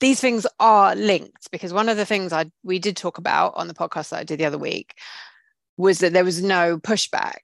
[0.00, 3.68] these things are linked because one of the things I we did talk about on
[3.68, 4.94] the podcast that I did the other week
[5.78, 7.40] was that there was no pushback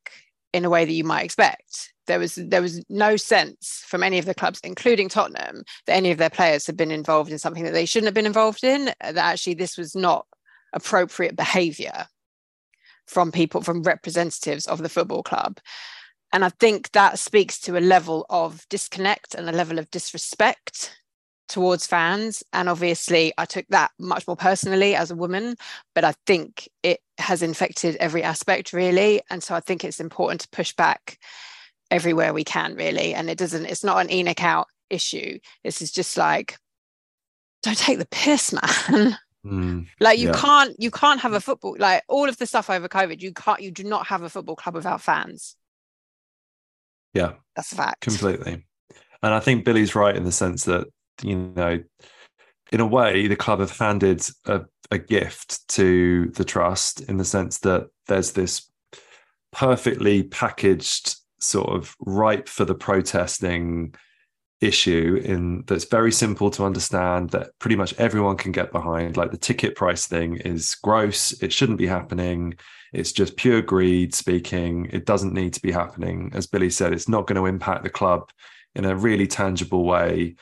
[0.52, 1.92] in a way that you might expect.
[2.06, 6.10] There was there was no sense from any of the clubs, including Tottenham, that any
[6.10, 8.86] of their players had been involved in something that they shouldn't have been involved in.
[9.00, 10.26] That actually this was not
[10.72, 12.06] appropriate behaviour
[13.06, 15.58] from people from representatives of the football club.
[16.32, 20.98] And I think that speaks to a level of disconnect and a level of disrespect
[21.48, 22.42] towards fans.
[22.52, 25.56] And obviously, I took that much more personally as a woman,
[25.94, 29.22] but I think it has infected every aspect really.
[29.30, 31.18] And so I think it's important to push back
[31.90, 33.14] everywhere we can, really.
[33.14, 35.38] And it doesn't, it's not an ENIC out issue.
[35.64, 36.58] This is just like,
[37.62, 39.18] don't take the piss, man.
[39.46, 40.34] Mm, like you yeah.
[40.34, 43.62] can't you can't have a football like all of the stuff over covid you can't
[43.62, 45.54] you do not have a football club without fans
[47.14, 48.66] yeah that's a fact completely
[49.22, 50.88] and i think Billie's right in the sense that
[51.22, 51.82] you know,
[52.70, 57.24] in a way, the club have handed a, a gift to the trust in the
[57.24, 58.70] sense that there's this
[59.52, 63.94] perfectly packaged sort of ripe for the protesting
[64.60, 69.16] issue in that's very simple to understand that pretty much everyone can get behind.
[69.16, 71.32] Like the ticket price thing is gross.
[71.42, 72.54] It shouldn't be happening.
[72.92, 74.88] It's just pure greed speaking.
[74.92, 76.32] It doesn't need to be happening.
[76.34, 78.30] As Billie said it's not going to impact the club
[78.74, 80.34] in a really tangible way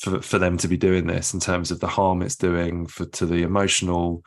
[0.00, 3.04] for, for them to be doing this in terms of the harm it's doing for
[3.06, 4.24] to the emotional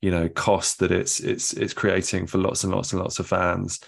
[0.00, 3.26] you know cost that it's it's it's creating for lots and lots and lots of
[3.26, 3.80] fans.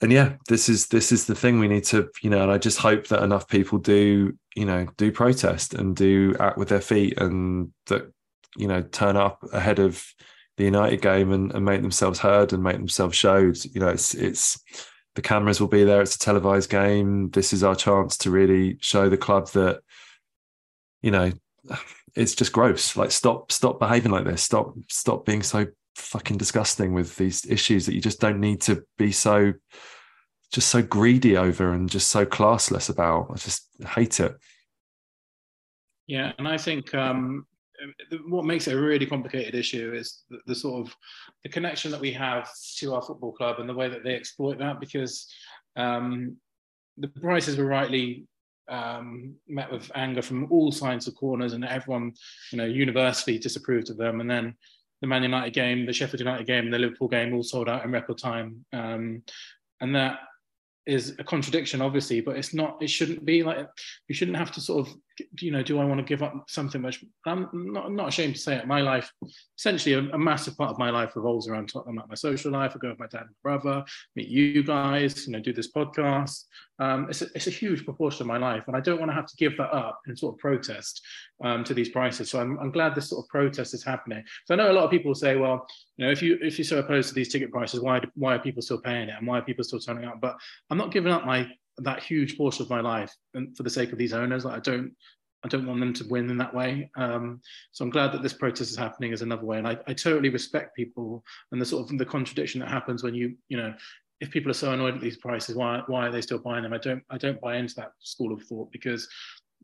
[0.00, 2.58] And yeah this is this is the thing we need to you know and i
[2.58, 6.80] just hope that enough people do you know do protest and do act with their
[6.80, 8.12] feet and that
[8.56, 10.04] you know turn up ahead of
[10.58, 13.56] the united game and, and make themselves heard and make themselves showed.
[13.64, 14.60] You know it's it's
[15.14, 17.30] the cameras will be there it's a televised game.
[17.30, 19.80] This is our chance to really show the club that
[21.02, 21.32] you know,
[22.14, 22.96] it's just gross.
[22.96, 24.42] Like stop, stop behaving like this.
[24.42, 28.84] Stop, stop being so fucking disgusting with these issues that you just don't need to
[28.96, 29.52] be so
[30.50, 33.28] just so greedy over and just so classless about.
[33.30, 34.34] I just hate it.
[36.06, 37.46] Yeah, and I think um,
[38.28, 40.96] what makes it a really complicated issue is the, the, sort of
[41.42, 44.58] the connection that we have to our football club and the way that they exploit
[44.58, 45.30] that because
[45.76, 46.36] um,
[46.96, 48.24] the prices were rightly
[48.68, 52.12] um, met with anger from all sides of corners, and everyone,
[52.52, 54.20] you know, universally disapproved of them.
[54.20, 54.54] And then
[55.00, 57.92] the Man United game, the Sheffield United game, the Liverpool game all sold out in
[57.92, 58.64] record time.
[58.72, 59.22] Um,
[59.80, 60.18] and that
[60.86, 62.82] is a contradiction, obviously, but it's not.
[62.82, 63.68] It shouldn't be like
[64.08, 64.94] you shouldn't have to sort of,
[65.40, 67.04] you know, do I want to give up something much?
[67.26, 68.66] I'm not, not ashamed to say it.
[68.66, 69.12] My life,
[69.58, 71.96] essentially, a, a, massive part of my life revolves around Tottenham.
[71.96, 73.84] Like my social life, I go with my dad and brother,
[74.16, 76.44] meet you guys, you know, do this podcast.
[76.78, 79.14] Um, it's, a, it's a huge proportion of my life, and I don't want to
[79.14, 81.04] have to give that up in sort of protest
[81.42, 82.30] um, to these prices.
[82.30, 84.22] So I'm, I'm glad this sort of protest is happening.
[84.46, 85.66] So I know a lot of people say, well,
[85.96, 88.38] you know, if you if you're so opposed to these ticket prices, why why are
[88.38, 90.20] people still paying it, and why are people still turning up?
[90.20, 90.36] But
[90.70, 91.48] I'm not giving up my
[91.78, 94.44] that huge portion of my life and for the sake of these owners.
[94.44, 94.92] Like I don't
[95.44, 96.90] I don't want them to win in that way.
[96.96, 99.58] Um, so I'm glad that this protest is happening as another way.
[99.58, 103.14] And I, I totally respect people and the sort of the contradiction that happens when
[103.14, 103.72] you, you know,
[104.20, 106.72] if people are so annoyed at these prices, why why are they still buying them?
[106.72, 109.08] I don't I don't buy into that school of thought because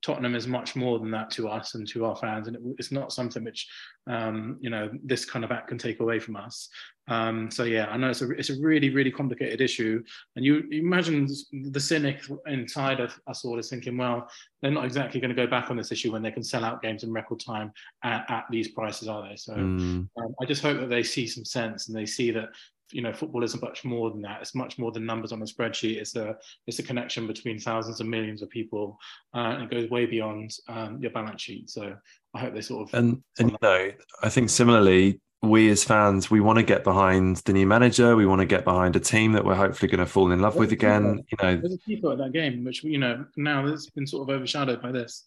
[0.02, 2.92] Tottenham is much more than that to us and to our fans, and it, it's
[2.92, 3.66] not something which
[4.06, 6.68] um, you know this kind of act can take away from us.
[7.08, 10.02] Um, so yeah, I know it's a it's a really really complicated issue,
[10.36, 11.28] and you, you imagine
[11.70, 14.28] the cynic inside of us all is thinking, well,
[14.62, 16.82] they're not exactly going to go back on this issue when they can sell out
[16.82, 17.72] games in record time
[18.02, 19.36] at, at these prices, are they?
[19.36, 20.08] So mm.
[20.16, 22.50] um, I just hope that they see some sense and they see that
[22.94, 24.40] you know football isn't much more than that.
[24.40, 25.96] It's much more than numbers on a spreadsheet.
[25.96, 26.36] It's a
[26.68, 28.96] it's a connection between thousands and millions of people
[29.34, 31.68] uh, and it goes way beyond um, your balance sheet.
[31.68, 31.96] So
[32.36, 33.90] i hope they sort of and and you know
[34.24, 38.16] i think similarly we as fans we want to get behind the new manager.
[38.16, 40.56] We want to get behind a team that we're hopefully going to fall in love
[40.56, 41.56] with again you know.
[41.56, 44.80] There's a people at that game which you know now has been sort of overshadowed
[44.80, 45.26] by this.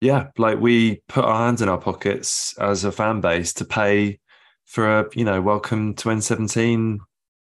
[0.00, 4.18] Yeah like we put our hands in our pockets as a fan base to pay
[4.68, 6.98] for a you know welcome to N17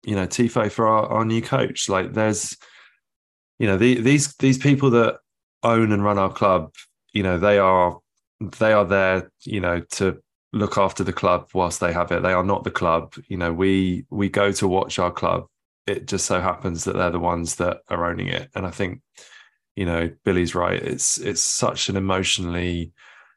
[0.05, 1.89] you know tifo for our, our new coach.
[1.89, 2.57] Like there's
[3.59, 5.19] you know the, these these people that
[5.63, 6.73] own and run our club
[7.13, 7.99] you know they are
[8.59, 12.23] they are there you know to look after the club whilst they have it.
[12.23, 13.15] They are not the club.
[13.29, 15.47] You know we we go to watch our club.
[15.87, 18.51] It just so happens that they're the ones that are owning it.
[18.55, 19.01] And i think
[19.75, 20.83] you know Billie's right.
[20.83, 22.93] It's it's such an emotionally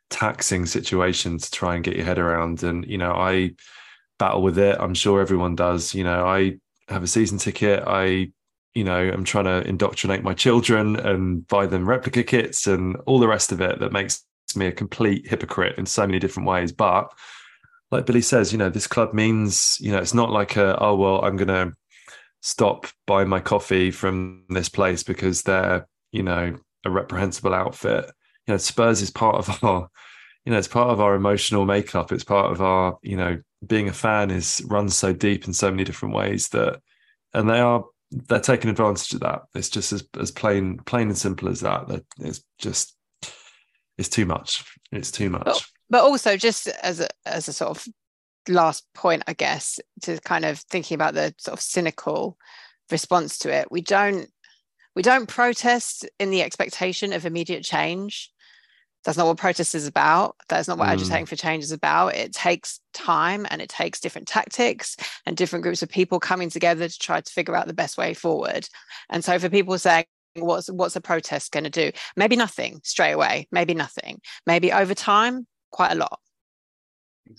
[0.10, 2.64] taxing situation to try and get your head around.
[2.64, 3.51] And, you know, I
[4.18, 4.78] battle with it.
[4.80, 5.93] I'm sure everyone does.
[5.93, 6.57] You know, I
[6.88, 7.84] have a season ticket.
[7.86, 8.32] I,
[8.74, 13.20] you know, I'm trying to indoctrinate my children and buy them replica kits and all
[13.20, 14.24] the rest of it that makes
[14.55, 16.72] me a complete hypocrite in so many different ways.
[16.72, 17.12] But
[17.91, 20.95] like Billie says, you know, this club means, you know, it's not like a, oh,
[20.95, 21.74] well, I'm going to
[22.41, 26.55] stop buying my coffee from this place because they're, you know,
[26.86, 28.10] a reprehensible outfit
[28.50, 29.89] you know, Spurs is part of our,
[30.43, 32.12] you know, it's part of our emotional makeup.
[32.12, 35.70] It's part of our, you know, being a fan is runs so deep in so
[35.70, 36.82] many different ways that,
[37.34, 39.43] and they are they're taking advantage of that.
[39.54, 41.88] It's just as as plain plain and simple as that.
[41.88, 42.95] That it's just
[44.00, 44.66] it's too much.
[44.91, 45.45] It's too much.
[45.45, 47.88] But, but also just as a as a sort of
[48.47, 52.36] last point, I guess, to kind of thinking about the sort of cynical
[52.89, 54.28] response to it, we don't
[54.95, 58.32] we don't protest in the expectation of immediate change
[59.06, 60.36] that's not what protest is about.
[60.50, 60.91] That's not what mm.
[60.91, 62.16] agitating for change is about.
[62.16, 66.88] It takes time and it takes different tactics and different groups of people coming together
[66.88, 68.68] to try to figure out the best way forward.
[69.10, 71.91] And so for people saying, what's what's a protest going to do?
[72.16, 74.22] Maybe nothing straight away, maybe nothing.
[74.45, 76.20] Maybe over time, quite a lot.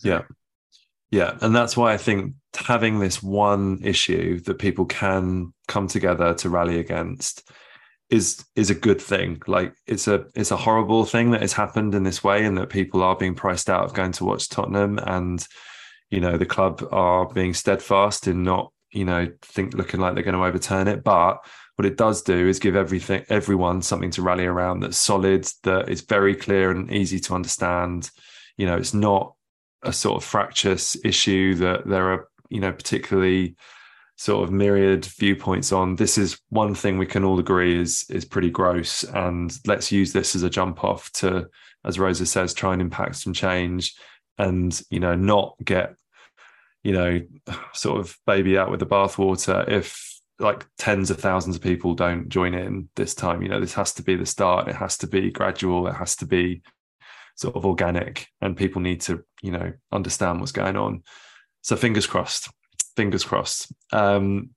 [0.03, 0.23] Yeah.
[1.11, 1.37] Yeah.
[1.41, 6.49] And that's why I think having this one issue that people can come together to
[6.49, 7.49] rally against
[8.11, 9.41] is is a good thing.
[9.47, 12.69] Like it's a it's a horrible thing that has happened in this way, and that
[12.69, 15.47] people are being priced out of going to watch Tottenham, and
[16.11, 20.25] you know the club are being steadfast in not you know think looking like they're
[20.25, 21.05] going to overturn it.
[21.05, 21.45] But
[21.77, 25.89] what it does do is give everything everyone something to rally around that's solid, that
[25.89, 28.11] is very clear and easy to understand.
[28.57, 29.35] You know, it's not
[29.83, 33.55] a sort of fractious issue that there are you know particularly
[34.21, 35.97] sort of myriad viewpoints on.
[35.97, 40.13] This is one thing we can all agree is is pretty gross and let's use
[40.13, 41.49] this as a jump off to
[41.87, 43.95] as rosa says try and impact some change
[44.37, 45.95] and you know not get
[46.83, 47.19] you know
[47.73, 52.29] sort of baby out with the bathwater if like tens of thousands of people don't
[52.29, 53.41] join in this time.
[53.41, 54.69] You know this has to be the start.
[54.69, 55.87] It has to be gradual.
[55.87, 56.61] It has to be
[57.37, 61.05] sort of organic and people need to you know understand what's going on.
[61.63, 62.51] So fingers crossed
[63.01, 63.73] fingers crossed.
[63.93, 64.51] Um,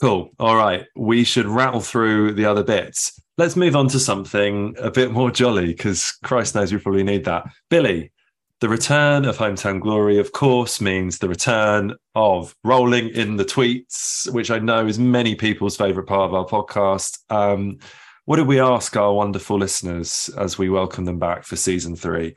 [0.00, 0.30] cool.
[0.38, 0.86] All right.
[0.96, 3.20] We should rattle through the other bits.
[3.36, 7.26] Let's move on to something a bit more jolly because Christ knows we probably need
[7.26, 7.44] that.
[7.68, 8.12] Billie,
[8.60, 14.32] the return of Hometown Glory, of course, means the return of rolling in the tweets,
[14.32, 17.18] which I know is many people's favorite part of our podcast.
[17.28, 17.76] Um,
[18.24, 22.34] what did we ask our wonderful listeners as we welcome them back for season three?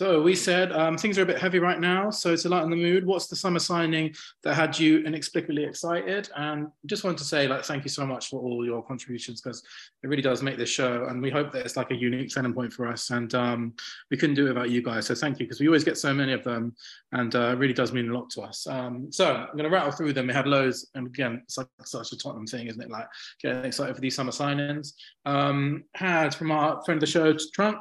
[0.00, 2.62] So we said um, things are a bit heavy right now, so it's a lot
[2.62, 3.04] in the mood.
[3.04, 6.30] What's the summer signing that had you inexplicably excited?
[6.36, 9.60] And just wanted to say, like, thank you so much for all your contributions because
[10.04, 12.54] it really does make this show, and we hope that it's like a unique selling
[12.54, 13.10] point for us.
[13.10, 13.74] And um,
[14.08, 16.14] we couldn't do it without you guys, so thank you because we always get so
[16.14, 16.76] many of them,
[17.10, 18.68] and uh, it really does mean a lot to us.
[18.68, 20.28] Um, so I'm going to rattle through them.
[20.28, 22.88] We had loads, and again, it's such a Tottenham thing, isn't it?
[22.88, 23.08] Like
[23.42, 24.92] getting excited for these summer signings.
[25.26, 27.78] Um, had from our friend of the show, Trunk.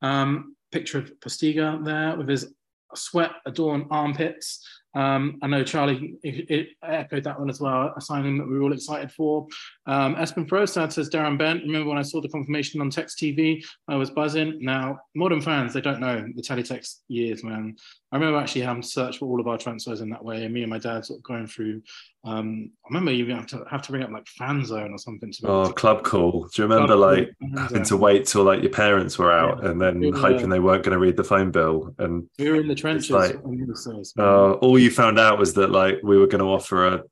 [0.00, 2.52] Um, picture of Postiga there with his
[2.94, 4.62] sweat adorned armpits.
[4.94, 8.58] Um, I know Charlie it, it echoed that one as well, a signing that we
[8.58, 9.46] were all excited for.
[9.86, 11.62] Um, Espen Frostad says Darren Bent.
[11.62, 14.58] Remember when I saw the confirmation on Text TV, I was buzzing.
[14.60, 17.76] Now, modern fans, they don't know the teletext years, man.
[18.10, 20.52] I remember actually having to search for all of our transfers in that way, and
[20.52, 21.82] me and my dad sort of going through.
[22.24, 25.30] Um, I remember you have to have to ring up like fan zone or something
[25.32, 25.46] to.
[25.46, 26.48] Oh, club call!
[26.52, 29.70] Do you remember like having to wait till like your parents were out yeah.
[29.70, 31.94] and then we were, hoping they weren't going to read the phone bill?
[31.98, 33.10] And we were in the trenches.
[33.10, 33.36] Like,
[34.18, 37.02] uh, all you found out was that like we were going to offer a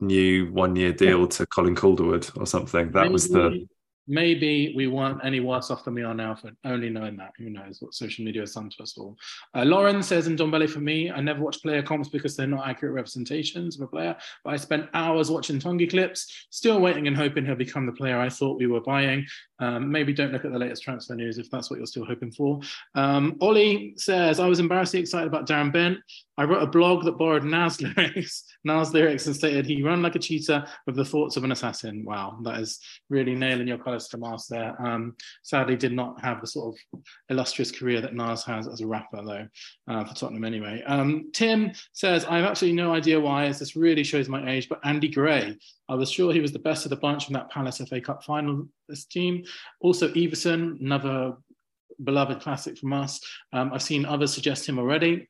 [0.00, 2.90] new one year deal to Colin Calderwood or something.
[2.92, 3.66] That was the
[4.06, 7.32] maybe we weren't any worse off than we are now for only knowing that.
[7.38, 9.16] Who knows what social media has done to us all.
[9.54, 12.68] Uh, Lauren says, in Ndombele for me, I never watch player comps because they're not
[12.68, 17.16] accurate representations of a player, but I spent hours watching Tanguy clips, still waiting and
[17.16, 19.26] hoping he'll become the player I thought we were buying.
[19.60, 22.30] Um, maybe don't look at the latest transfer news if that's what you're still hoping
[22.30, 22.60] for.
[22.94, 25.98] Um, Ollie says, I was embarrassingly excited about Darren Bent.
[26.38, 30.14] I wrote a blog that borrowed Nas lyrics, Nas lyrics and stated he ran like
[30.14, 32.02] a cheetah with the thoughts of an assassin.
[32.04, 32.80] Wow, that is
[33.10, 34.80] really nailing your to Nas there.
[34.84, 38.86] Um, sadly, did not have the sort of illustrious career that Nas has as a
[38.86, 39.48] rapper, though,
[39.88, 40.82] uh, for Tottenham anyway.
[40.86, 44.68] Um, Tim says, I have absolutely no idea why, as this really shows my age,
[44.68, 45.56] but Andy Gray.
[45.88, 48.22] I was sure he was the best of the bunch from that Palace FA Cup
[48.24, 49.44] final this team.
[49.80, 51.36] Also, Iversen, another
[52.02, 53.20] beloved classic from us.
[53.52, 55.28] Um, I've seen others suggest him already.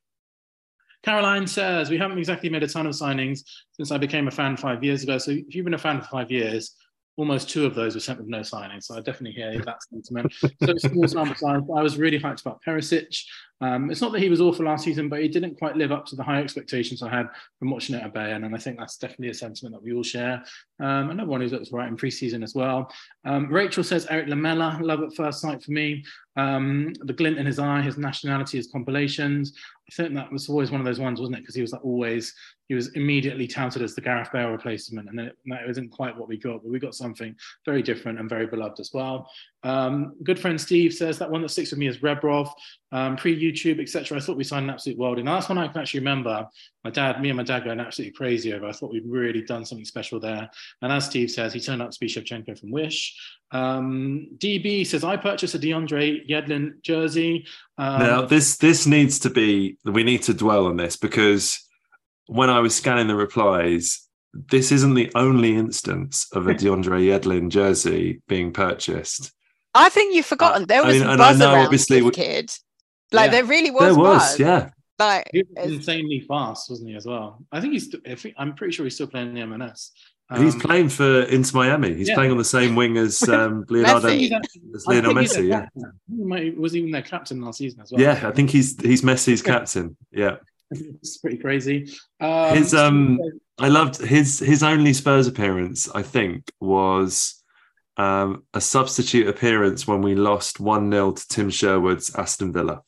[1.02, 3.42] Caroline says, We haven't exactly made a ton of signings
[3.72, 5.18] since I became a fan five years ago.
[5.18, 6.74] So if you've been a fan for five years,
[7.16, 8.80] almost two of those were sent with no signing.
[8.80, 10.32] So I definitely hear that sentiment.
[10.32, 11.62] So small sample size.
[11.76, 13.22] I was really hyped about Perisic.
[13.60, 16.06] Um, it's not that he was awful last season, but he didn't quite live up
[16.06, 18.46] to the high expectations I had from watching it at Bayern.
[18.46, 20.42] And I think that's definitely a sentiment that we all share.
[20.80, 22.90] Um, another one who looks right in preseason as well.
[23.24, 26.02] Um, Rachel says Erik Lamela, love at first sight for me.
[26.36, 29.52] Um, the glint in his eye, his nationality, his compilations.
[29.90, 31.40] I think that was always one of those ones, wasn't it?
[31.40, 32.32] Because he was like always,
[32.68, 36.28] he was immediately touted as the Gareth Bale replacement, and then it, wasn't quite what
[36.28, 37.34] we got, but we got something
[37.66, 39.28] very different and very beloved as well.
[39.62, 42.50] Um, good friend Steve says that one that sticks with me is Rebrov,
[42.92, 44.16] um, pre-YouTube, etc.
[44.16, 46.46] I thought we signed an absolute world, And that's one I can actually remember.
[46.82, 48.66] My dad, me and my dad going absolutely crazy over.
[48.66, 50.50] I thought we'd really done something special there.
[50.82, 53.14] And as Steve says, he turned out to be Shevchenko from Wish.
[53.52, 57.46] Um, DB says I purchased a DeAndre Yedlin jersey.
[57.78, 59.76] Um, now this this needs to be.
[59.84, 61.66] We need to dwell on this because
[62.26, 67.48] when I was scanning the replies, this isn't the only instance of a DeAndre Yedlin
[67.50, 69.32] jersey being purchased.
[69.74, 72.50] I think you've forgotten there was I mean, buzz around obviously this kid.
[73.12, 73.36] Like yeah.
[73.36, 73.82] there really was.
[73.82, 74.40] There was, buzz.
[74.40, 74.70] yeah.
[74.98, 76.96] Like he was insanely fast, wasn't he?
[76.96, 77.44] As well.
[77.50, 77.94] I think he's.
[78.36, 79.90] I'm pretty sure he's still playing in the MLS.
[80.32, 81.92] Um, he's playing for Inter Miami.
[81.94, 82.14] He's yeah.
[82.14, 85.48] playing on the same wing as um, Leonardo, as Lionel Messi.
[85.48, 85.66] Yeah.
[86.06, 88.00] He was even their captain last season as well.
[88.00, 89.96] Yeah, I think he's he's Messi's captain.
[90.12, 90.36] Yeah.
[90.70, 91.90] it's pretty crazy.
[92.20, 93.18] Um, his um,
[93.58, 95.88] I loved his his only Spurs appearance.
[95.90, 97.39] I think was
[98.00, 102.82] um, a substitute appearance when we lost 1 0 to Tim Sherwood's Aston Villa.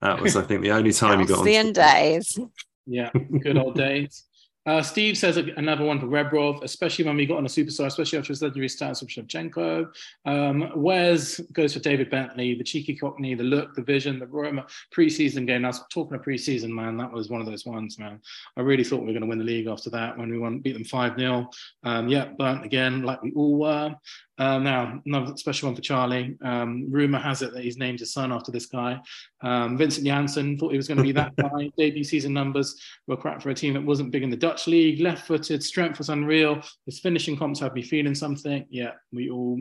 [0.00, 1.44] That was, I think, the only time he got on.
[1.44, 2.38] The end days.
[2.86, 3.10] Yeah,
[3.42, 4.24] good old days.
[4.66, 8.18] Uh, Steve says another one for Rebrov, especially when we got on a superstar, especially
[8.18, 9.88] after his legendary status with Shevchenko.
[10.24, 14.66] Um, Wes goes for David Bentley, the cheeky cockney, the look, the vision, the Roma
[14.94, 15.64] preseason game.
[15.64, 16.96] I was talking of preseason, man.
[16.96, 18.20] That was one of those ones, man.
[18.56, 20.60] I really thought we were going to win the league after that when we won,
[20.60, 21.50] beat them 5 0.
[21.82, 23.94] Um, yeah, burnt again, like we all were.
[24.38, 26.36] Um, now, another special one for Charlie.
[26.42, 29.00] Um, rumor has it that he's named his son after this guy.
[29.42, 31.70] Um, Vincent Janssen thought he was going to be that guy.
[31.78, 35.00] Debut season numbers were crap for a team that wasn't big in the Dutch league.
[35.00, 36.60] Left footed, strength was unreal.
[36.86, 38.66] His finishing comps had me feeling something.
[38.70, 39.60] Yeah, we all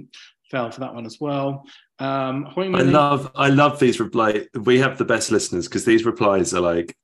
[0.50, 1.66] fell for that one as well.
[2.00, 4.48] Um, I love, I love these replies.
[4.56, 6.96] We have the best listeners because these replies are like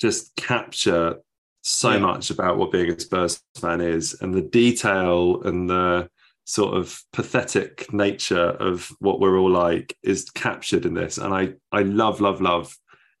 [0.00, 1.20] just capture
[1.62, 1.98] so yeah.
[1.98, 6.08] much about what being a Spurs fan is and the detail and the
[6.44, 11.18] sort of pathetic nature of what we're all like is captured in this.
[11.18, 12.74] And I, I love, love, love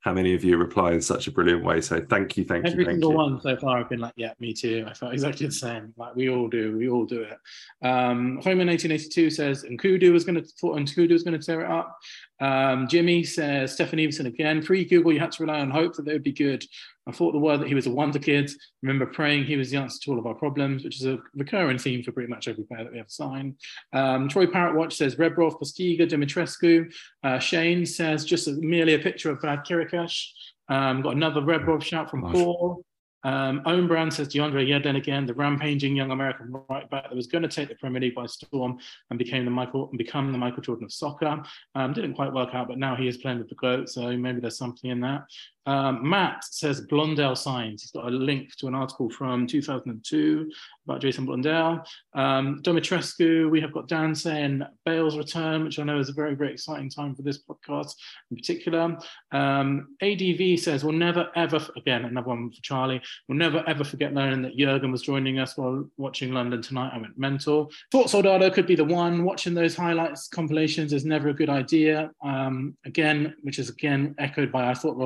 [0.04, 1.80] how many of you reply in such a brilliant way.
[1.80, 2.90] So thank you, thank Every you.
[2.90, 4.84] Every single one so far, I've been like, yeah, me too.
[4.86, 5.94] I felt exactly the same.
[5.96, 7.38] Like we all do, we all do it.
[7.82, 11.70] Um, Homer 1982 says Nkoudou was going to thought Nkoudou was going to tear it
[11.70, 11.98] up.
[12.38, 14.62] Um, Jimmy says Steffen Iversen again.
[14.62, 16.66] Pre Google, you had to rely on hope that they would be good.
[17.06, 18.50] I thought the word that he was a wonder kid.
[18.82, 21.78] Remember praying he was the answer to all of our problems, which is a recurring
[21.78, 23.56] theme for pretty much every player that we have signed.
[23.92, 26.92] Um, Troy Parrot Watch says Rebrov, Postiga, Dumitrescu.
[27.22, 30.28] Uh, Shane says just a, merely a picture of Vlad Chiriches.
[30.68, 32.84] Um, got another Rebrov shout from Paul.
[33.24, 37.26] Um, Owen Brown says DeAndre Yedlin again, the rampaging young American right back that was
[37.26, 38.78] going to take the Premier League by storm
[39.08, 41.42] and became the Michael and become the Michael Jordan of soccer.
[41.74, 44.40] Um, didn't quite work out, but now he is playing with the goat, so maybe
[44.40, 45.24] there's something in that.
[45.66, 47.82] Um, Matt says Blondell signs.
[47.82, 50.50] He's got a link to an article from 2002
[50.86, 51.84] about Jason Blondell.
[52.14, 56.34] Um, Dumitrescu, we have got Dan saying Bale's return, which I know is a very,
[56.34, 57.94] very exciting time for this podcast
[58.30, 58.96] in particular.
[59.32, 64.12] Um, ADV says, we'll never ever, again, another one for Charlie, we'll never ever forget
[64.12, 66.92] learning that Jurgen was joining us while watching London tonight.
[66.94, 67.70] I went mental.
[67.90, 69.24] Thought Soldado could be the one.
[69.24, 72.10] Watching those highlights compilations is never a good idea.
[72.22, 74.96] Um, again, which is again echoed by I thought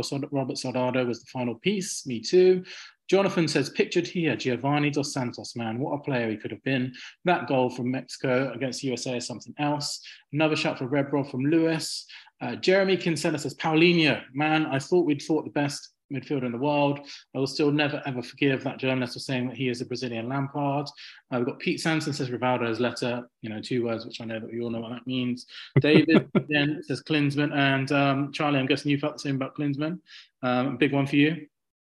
[0.48, 2.06] Robert Soldado was the final piece.
[2.06, 2.64] Me too.
[3.06, 6.90] Jonathan says, pictured here, Giovani Dos Santos, man, what a player he could have been.
[7.26, 10.00] That goal from Mexico against USA is something else.
[10.32, 12.06] Another shot for Rebrov from Lewis.
[12.40, 16.58] Uh, Jeremy Kinsella says, Paulinho, man, I thought we'd thought the best midfielder in the
[16.58, 17.00] world.
[17.34, 20.28] I will still never ever forgive that journalist for saying that he is a Brazilian
[20.28, 20.88] Lampard.
[21.30, 24.40] Uh, we've got Pete Sanson says Rivaldo's letter, you know, two words which I know
[24.40, 25.46] that we all know what that means.
[25.80, 30.00] David then says Klinsmann, and um, Charlie, I'm guessing you felt the same about Klinsmann.
[30.42, 31.46] Um, big one for you.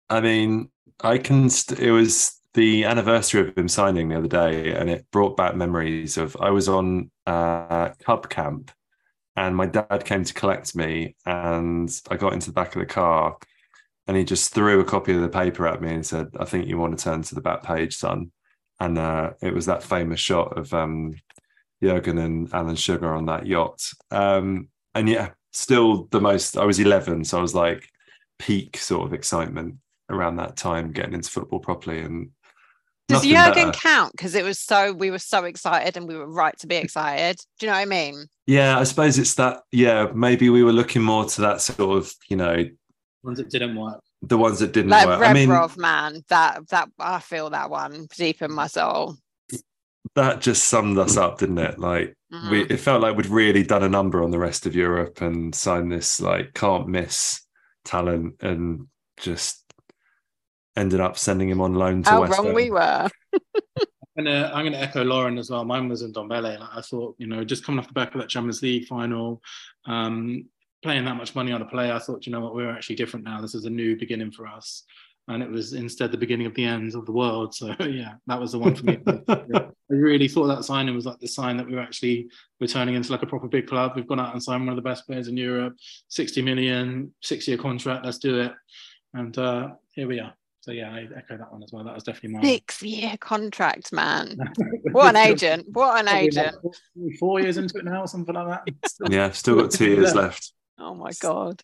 [0.10, 0.70] I mean,
[1.02, 1.50] I can.
[1.50, 5.56] St- it was the anniversary of him signing the other day, and it brought back
[5.56, 6.36] memories of.
[6.40, 8.72] I was on uh, Cub Camp,
[9.36, 12.86] and my dad came to collect me, and I got into the back of the
[12.86, 13.38] car,
[14.12, 16.68] and he just threw a copy of the paper at me and said, "I think
[16.68, 18.34] you want to turn to the back page, son."
[18.78, 21.16] And uh, it was that famous shot of um,
[21.82, 23.82] Jurgen and Alan Sugar on that yacht.
[24.12, 26.58] Um, and yeah, still the most.
[26.58, 27.88] I was 11, so I was like
[28.38, 29.76] peak sort of excitement
[30.10, 32.32] around that time getting into football properly and
[33.08, 36.58] does Jurgen count because it was so we were so excited and we were right
[36.60, 40.08] to be excited do you know what i mean yeah i suppose it's that yeah
[40.14, 42.66] maybe we were looking more to that sort of you know
[43.24, 46.68] ones that didn't work the ones that didn't like work Rebrov, I mean man that
[46.70, 49.18] that i feel that one deep in my soul
[50.16, 52.50] that just summed us up didn't it like mm-hmm.
[52.50, 55.56] we it felt like we'd really done a number on the rest of europe and
[55.56, 57.46] signed this like can't miss
[57.86, 59.62] talent and just
[60.76, 62.56] ended up sending him on loan to How West wrong Ham.
[62.56, 63.10] we were.
[64.18, 65.64] I'm gonna, I'm gonna echo Lauren as well.
[65.64, 66.60] Mine was in Ndombele.
[66.60, 69.42] Like I thought, you know, just coming off the back of that Champions League final,
[69.86, 70.46] um,
[70.82, 73.26] playing that much money on a player, I thought, you know what, we're actually different
[73.26, 73.42] now.
[73.42, 74.84] This is a new beginning for us.
[75.28, 77.54] And it was instead the beginning of the end of the world.
[77.54, 79.00] So yeah, that was the one for me.
[79.28, 82.30] I really thought that signing was like the sign that we were actually
[82.60, 83.94] returning into like a proper big club.
[83.96, 85.76] We've gone out and signed one of the best players in Europe,
[86.08, 88.06] 60 million, six year contract.
[88.06, 88.54] Let's do it.
[89.14, 90.34] And uh, here we are.
[90.62, 91.84] So yeah, I echo that one as well.
[91.84, 94.38] That was definitely my six year contract, man.
[94.92, 95.66] what an agent!
[95.72, 96.56] What an agent!
[97.20, 98.92] four years into it now, or something like that.
[99.10, 100.54] yeah, still got two years left.
[100.82, 101.62] Oh my god,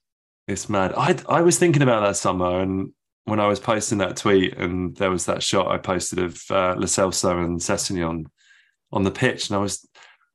[0.48, 0.94] it's mad.
[0.96, 2.92] I I was thinking about that summer, and
[3.26, 6.76] when I was posting that tweet, and there was that shot I posted of uh,
[6.78, 8.26] Lo and Sessegnon on
[8.92, 9.88] on the pitch, and I was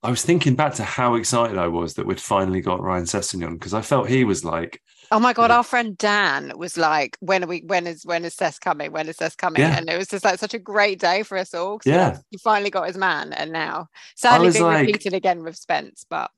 [0.03, 3.55] I was thinking back to how excited I was that we'd finally got Ryan Sessegnon
[3.55, 4.80] because I felt he was like
[5.12, 7.62] Oh my god, our friend Dan was like, "When are we?
[7.66, 8.93] When is when is Sess coming?
[8.93, 9.76] When is Sess coming?" Yeah.
[9.76, 11.80] And it was just like such a great day for us all.
[11.85, 16.07] Yeah, he finally got his man, and now sadly being like, repeated again with Spence.
[16.09, 16.30] But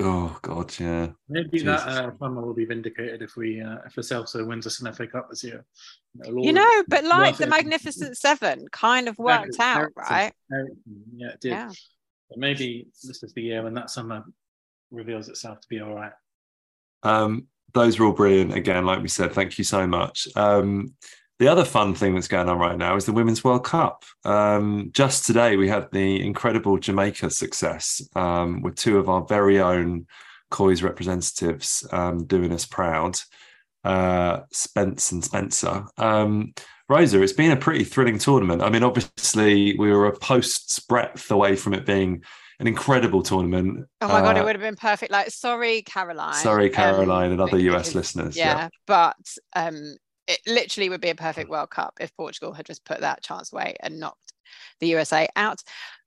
[0.00, 1.08] oh god, yeah.
[1.28, 1.84] Maybe Jesus.
[1.84, 4.92] that uh, fun will be vindicated if we uh, if Lo Celso wins us an
[4.92, 5.64] FA Cup this year.
[6.24, 10.32] You know, but like the Magnificent Seven, kind of worked out, right?
[10.50, 11.50] Yeah, it did.
[11.50, 11.70] Yeah.
[12.28, 14.24] But maybe this is the year when that summer
[14.90, 16.12] reveals itself to be all right.
[17.02, 18.54] Um, those were all brilliant.
[18.54, 20.28] Again, like we said, thank you so much.
[20.36, 20.94] Um,
[21.40, 24.04] the other fun thing that's going on right now is the Women's World Cup.
[24.26, 29.58] Um, just today, we had the incredible Jamaica success um, with two of our very
[29.58, 30.06] own
[30.50, 33.18] COYS representatives um, doing us proud,
[33.84, 35.86] uh, Spence and Spencer.
[35.96, 36.52] Um,
[36.90, 38.60] Rosa, it's been a pretty thrilling tournament.
[38.60, 42.22] I mean, obviously, we were a post's breadth away from it being
[42.58, 43.86] an incredible tournament.
[44.02, 45.10] Oh my uh, god, it uh, would have been perfect.
[45.10, 46.34] Like, sorry, Caroline.
[46.34, 48.36] Sorry, um, Caroline, um, and other US listeners.
[48.36, 49.16] Yeah, yeah, but
[49.56, 49.94] um,
[50.30, 53.52] it literally would be a perfect World Cup if Portugal had just put that chance
[53.52, 54.32] away and knocked
[54.78, 55.62] the USA out.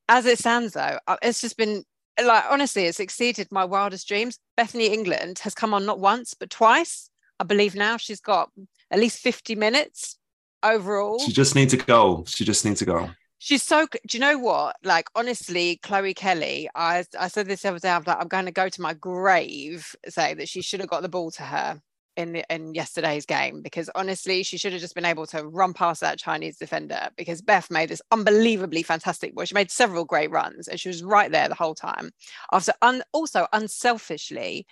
[0.07, 1.84] As it stands, though, uh, it's just been
[2.24, 4.39] like honestly, it's exceeded my wildest dreams.
[4.55, 7.09] Bethany England has come on not once but twice.
[7.39, 8.49] I believe now she's got
[8.91, 10.17] at least 50 minutes
[10.61, 11.19] overall.
[11.19, 12.26] She just needs a goal.
[12.26, 13.09] She just needs a goal.
[13.39, 13.88] She's so.
[14.07, 14.78] Do you know what?
[14.84, 16.69] Like honestly, Chloe Kelly.
[16.76, 17.89] I I said this the other day.
[17.89, 21.01] I'm like, I'm going to go to my grave saying that she should have got
[21.01, 21.82] the ball to her
[22.16, 25.74] in the, in yesterday's game because honestly, she should have just been able to run
[25.74, 29.34] past that Chinese defender because Beth made this unbelievably fantastic.
[29.36, 32.11] Well, she made several great runs and she was right there the whole time.
[32.51, 34.66] After un, also unselfishly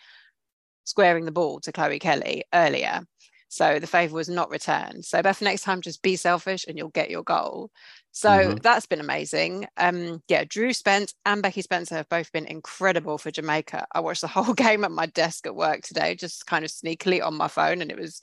[0.83, 3.01] squaring the ball to Chloe Kelly earlier.
[3.49, 5.03] So the favor was not returned.
[5.03, 7.69] So Beth, next time just be selfish and you'll get your goal.
[8.12, 8.55] So mm-hmm.
[8.57, 9.68] that's been amazing.
[9.78, 13.88] Um, yeah, Drew Spence and Becky Spencer have both been incredible for Jamaica.
[13.93, 17.26] I watched the whole game at my desk at work today, just kind of sneakily
[17.26, 18.22] on my phone, and it was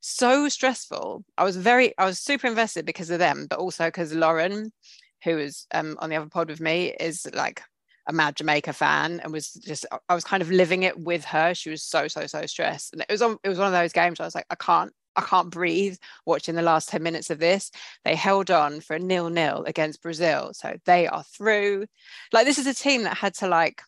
[0.00, 1.24] so stressful.
[1.38, 4.72] I was very, I was super invested because of them, but also because Lauren,
[5.24, 7.62] who was um, on the other pod with me, is like
[8.06, 11.54] a mad Jamaica fan and was just I was kind of living it with her.
[11.54, 13.92] She was so so so stressed, and it was on it was one of those
[13.92, 14.20] games.
[14.20, 17.70] I was like, I can't I can't breathe watching the last 10 minutes of this.
[18.04, 20.52] They held on for a nil nil against Brazil.
[20.54, 21.86] So they are through.
[22.32, 23.82] Like, this is a team that had to like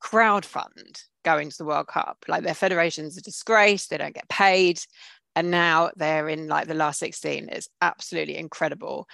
[0.00, 2.24] crowd fund going to the World Cup.
[2.28, 3.86] Like, their federation's a disgrace.
[3.86, 4.80] They don't get paid.
[5.34, 7.48] And now they're in like the last 16.
[7.50, 9.08] It's absolutely incredible.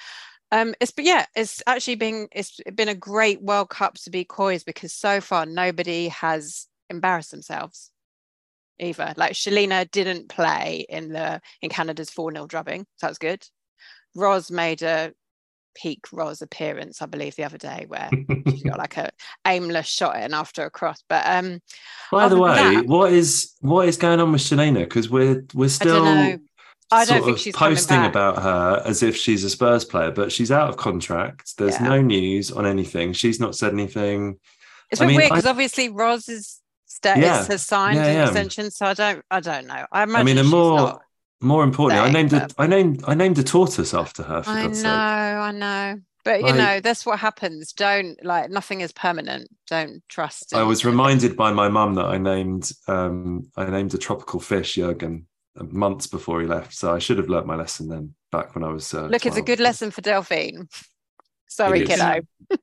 [0.51, 4.25] Um, it's but yeah, it's actually been it's been a great World Cup to be
[4.25, 7.91] coys because so far nobody has embarrassed themselves
[8.79, 9.15] either.
[9.17, 13.47] Like Shelina didn't play in the in Canada's 4-0 drubbing, so that's good.
[14.15, 15.13] Roz made a
[15.75, 18.11] peak Roz appearance, I believe, the other day where
[18.49, 19.11] she got like a
[19.47, 21.03] aimless shot in after a cross.
[21.09, 21.61] But um
[22.11, 24.81] by the way, that, what is what is going on with Shelina?
[24.81, 26.39] Because we're we're still I,
[26.91, 30.51] I don't think she's posting about her as if she's a Spurs player, but she's
[30.51, 31.57] out of contract.
[31.59, 31.89] There's yeah.
[31.89, 33.13] no news on anything.
[33.13, 34.39] She's not said anything.
[34.91, 36.61] It's a bit weird because obviously Roz is
[36.99, 37.47] status yeah.
[37.47, 38.25] has signed yeah, an yeah.
[38.25, 38.71] extension.
[38.71, 39.87] So I don't, I don't know.
[39.93, 41.01] I, I mean, and more,
[41.41, 42.53] more importantly, I named it.
[42.59, 44.43] I named, I named a tortoise after her.
[44.47, 44.87] I know, sake.
[44.87, 46.01] I know.
[46.25, 47.73] But you know, that's what happens.
[47.73, 49.49] Don't like nothing is permanent.
[49.69, 50.55] Don't trust.
[50.55, 54.75] I was reminded by my mum that I named, um, I named a tropical fish
[54.75, 56.75] Jurgen months before he left.
[56.75, 58.15] So I should have learnt my lesson then.
[58.31, 58.93] Back when I was.
[58.93, 59.27] Uh, Look, 12.
[59.27, 60.69] it's a good lesson for Delphine.
[61.49, 62.21] Sorry, kiddo.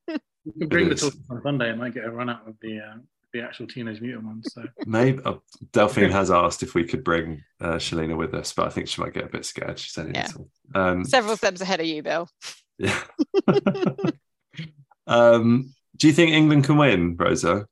[0.08, 2.80] you can bring the tortoise on Sunday and might get a run out of the
[2.80, 2.98] uh,
[3.36, 4.48] the actual Teenage Mutant ones.
[4.54, 5.36] So maybe uh,
[5.72, 9.02] Delphine has asked if we could bring uh, Shelina with us, but I think she
[9.02, 9.78] might get a bit scared.
[9.78, 10.28] She said yeah.
[10.74, 12.30] Um, several steps ahead of you, Bill.
[12.78, 13.00] Yeah.
[15.08, 17.68] um, do you think England can win, Rosa?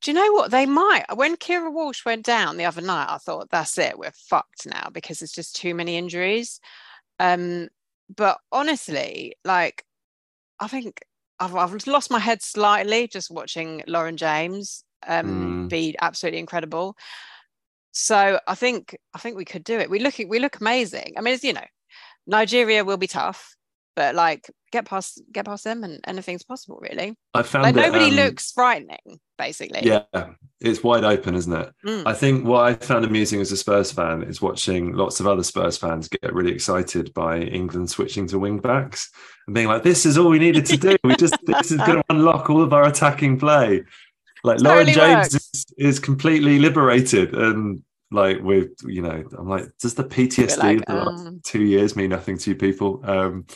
[0.00, 1.04] Do you know what they might?
[1.14, 3.98] When Keira Walsh went down the other night, I thought that's it.
[3.98, 6.58] We're fucked now because it's just too many injuries.
[7.18, 7.68] Um,
[8.14, 9.84] but honestly, like
[10.58, 11.02] I think
[11.40, 15.68] I've, I've lost my head slightly just watching Lauren James um, mm.
[15.70, 16.96] be absolutely incredible.
[17.92, 19.90] So I think I think we could do it.
[19.90, 21.14] We look we look amazing.
[21.16, 21.64] I mean, as you know,
[22.26, 23.56] Nigeria will be tough
[23.96, 27.16] but like get past get past them and anything's possible really.
[27.34, 29.82] I found like that, nobody um, looks frightening basically.
[29.82, 30.04] Yeah
[30.60, 31.72] it's wide open isn't it?
[31.86, 32.02] Mm.
[32.06, 35.42] i think what i found amusing as a spurs fan is watching lots of other
[35.42, 39.10] spurs fans get really excited by england switching to wing backs
[39.46, 40.96] and being like this is all we needed to do.
[41.02, 43.82] We just this is going to unlock all of our attacking play.
[44.44, 47.82] Like lauren james is, is completely liberated and
[48.12, 51.40] like with you know i'm like does the ptsd like, of the last um...
[51.44, 53.00] two years mean nothing to you people?
[53.04, 53.46] Um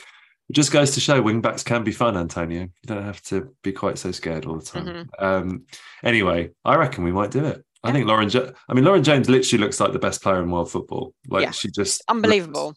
[0.49, 2.62] it just goes to show wingbacks can be fun, Antonio.
[2.62, 4.86] You don't have to be quite so scared all the time.
[4.86, 5.24] Mm-hmm.
[5.24, 5.64] Um,
[6.03, 7.64] anyway, I reckon we might do it.
[7.82, 8.30] I think Lauren.
[8.30, 11.14] Jo- I mean, Lauren James literally looks like the best player in world football.
[11.28, 11.51] Like yeah.
[11.51, 12.74] she just unbelievable.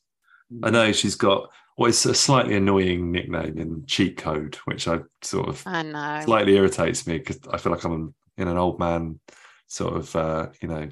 [0.49, 4.87] Looks, I know she's got what is a slightly annoying nickname in cheat code, which
[4.87, 8.57] I sort of I know slightly irritates me because I feel like I'm in an
[8.57, 9.19] old man
[9.67, 10.89] sort of uh, you know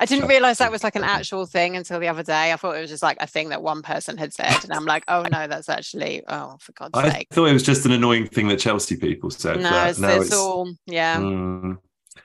[0.00, 2.52] I didn't realize that was like an actual thing until the other day.
[2.52, 4.62] I thought it was just like a thing that one person had said.
[4.64, 7.28] And I'm like, oh no, that's actually, oh, for God's I sake.
[7.30, 9.60] I thought it was just an annoying thing that Chelsea people said.
[9.60, 11.18] No, it's, it's, it's, all, yeah.
[11.18, 11.78] Mm,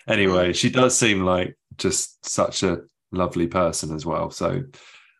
[0.07, 0.55] anyway, mm.
[0.55, 4.30] she does seem like just such a lovely person as well.
[4.30, 4.63] So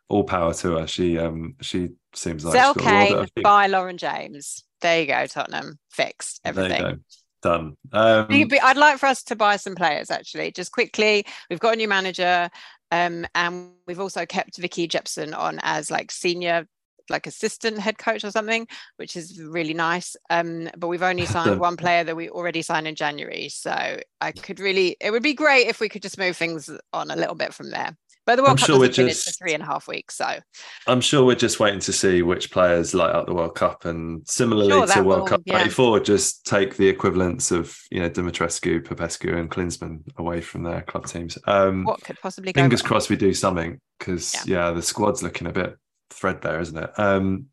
[0.10, 0.88] all power to her.
[0.88, 4.64] She um she seems like Zell Kane by Lauren James.
[4.82, 5.80] There you go, Tottenham.
[5.90, 7.04] Fixed everything
[7.44, 7.78] done.
[7.92, 11.26] Um, I'd like for us to buy some players actually, just quickly.
[11.50, 12.50] We've got a new manager,
[12.92, 16.68] um, and we've also kept Vicky Jepson on as like senior,
[17.10, 20.16] like assistant head coach or something, which is really nice.
[20.30, 24.32] Um, but we've only signed one player that we already signed in January, so I
[24.32, 27.36] could really, it would be great if we could just move things on a little
[27.36, 27.96] bit from there.
[28.26, 30.40] But the World I'm Cup sure finish just, for three and a half weeks, so
[30.88, 34.26] I'm sure we're just waiting to see which players light up the World Cup, and
[34.26, 35.58] similarly sure, to World will, Cup yeah.
[35.58, 40.82] '94, just take the equivalents of you know Dumitrescu, Popescu, and Klinsmann away from their
[40.84, 41.38] club teams.
[41.48, 42.54] Um, what could possibly?
[42.54, 44.68] Fingers crossed we do something because yeah.
[44.68, 44.72] yeah.
[44.72, 45.76] the squad's looking a bit
[46.10, 46.98] threadbare, isn't it?
[46.98, 47.48] Um,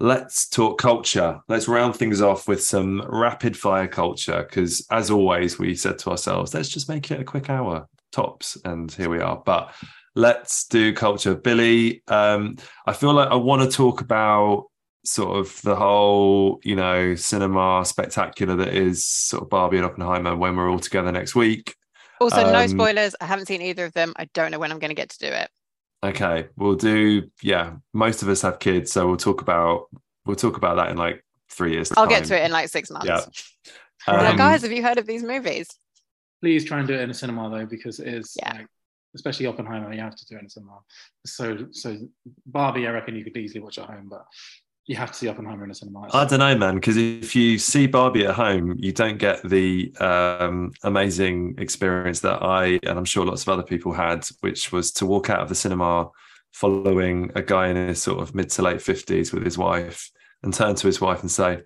[0.00, 1.40] let's talk culture.
[1.48, 6.10] Let's round things off with some rapid fire culture because, as always, we said to
[6.10, 7.86] ourselves, let's just make it a quick hour
[8.16, 9.42] tops, and here we are.
[9.44, 9.72] But
[10.14, 11.34] let's do culture.
[11.34, 12.56] Billie, um,
[12.86, 14.66] I feel like I want to talk about
[15.04, 20.34] sort of the whole, you know, cinema spectacular that is sort of Barbie and Oppenheimer
[20.34, 21.76] when we're all together next week.
[22.20, 23.14] Also, um, no spoilers.
[23.20, 24.14] I haven't seen either of them.
[24.16, 25.50] I don't know when I'm going to get to do it.
[26.02, 27.30] Okay, we'll do.
[27.42, 29.88] Yeah, most of us have kids, so we'll talk about
[30.24, 31.92] we'll talk about that in like three years.
[31.92, 32.08] I'll time.
[32.08, 33.06] get to it in like six months.
[33.06, 33.24] Yeah.
[34.06, 35.68] Um, like, guys, have you heard of these movies?
[36.42, 38.52] Please try and do it in a cinema though, because it is yeah.
[38.52, 38.66] like
[39.14, 39.92] especially Oppenheimer.
[39.92, 40.78] You have to do it in a cinema.
[41.26, 41.96] So so
[42.46, 44.24] Barbie, I reckon you could easily watch at home, but
[44.86, 46.08] you have to see Oppenheimer in a cinema.
[46.12, 49.92] I don't know, man, because if you see Barbie at home, you don't get the
[49.98, 54.92] um, amazing experience that I and I'm sure lots of other people had, which was
[54.92, 56.10] to walk out of the cinema
[56.52, 60.10] following a guy in his sort of mid to late 50s with his wife
[60.42, 61.60] and turn to his wife and say,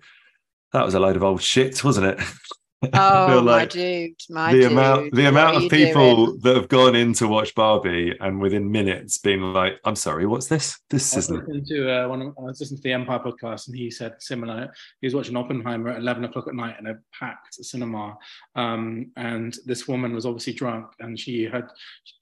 [0.73, 2.19] That was a load of old shit, wasn't it?
[2.93, 4.71] Oh, like my dude, my the dude.
[4.71, 6.39] amount the amount of people doing?
[6.41, 10.47] that have gone in to watch Barbie and within minutes being like, "I'm sorry, what's
[10.47, 10.79] this?
[10.89, 13.77] This isn't." Listening to uh, one of, I was listening to the Empire podcast, and
[13.77, 14.73] he said similar.
[14.99, 18.17] He was watching Oppenheimer at 11 o'clock at night in a packed cinema,
[18.55, 21.69] um, and this woman was obviously drunk, and she had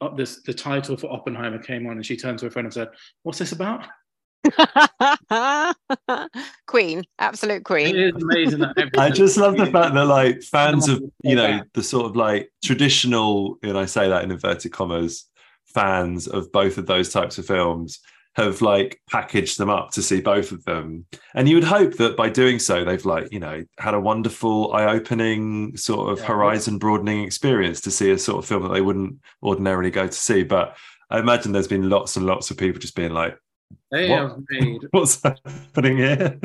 [0.02, 0.42] uh, this.
[0.44, 2.90] The title for Oppenheimer came on, and she turned to her friend and said,
[3.24, 3.86] "What's this about?"
[6.68, 7.96] queen, absolute queen.
[7.96, 11.62] It is amazing that I just love the fact that like fans of you know
[11.74, 15.26] the sort of like traditional, and I say that in inverted commas,
[15.66, 18.00] fans of both of those types of films
[18.36, 21.06] have like packaged them up to see both of them.
[21.36, 24.74] And you would hope that by doing so, they've like, you know, had a wonderful
[24.74, 28.74] eye opening sort of yeah, horizon broadening experience to see a sort of film that
[28.74, 30.44] they wouldn't ordinarily go to see.
[30.44, 30.78] But
[31.10, 33.38] I imagine there's been lots and lots of people just being like,
[33.92, 34.20] they what?
[34.20, 36.40] have made what's happening here?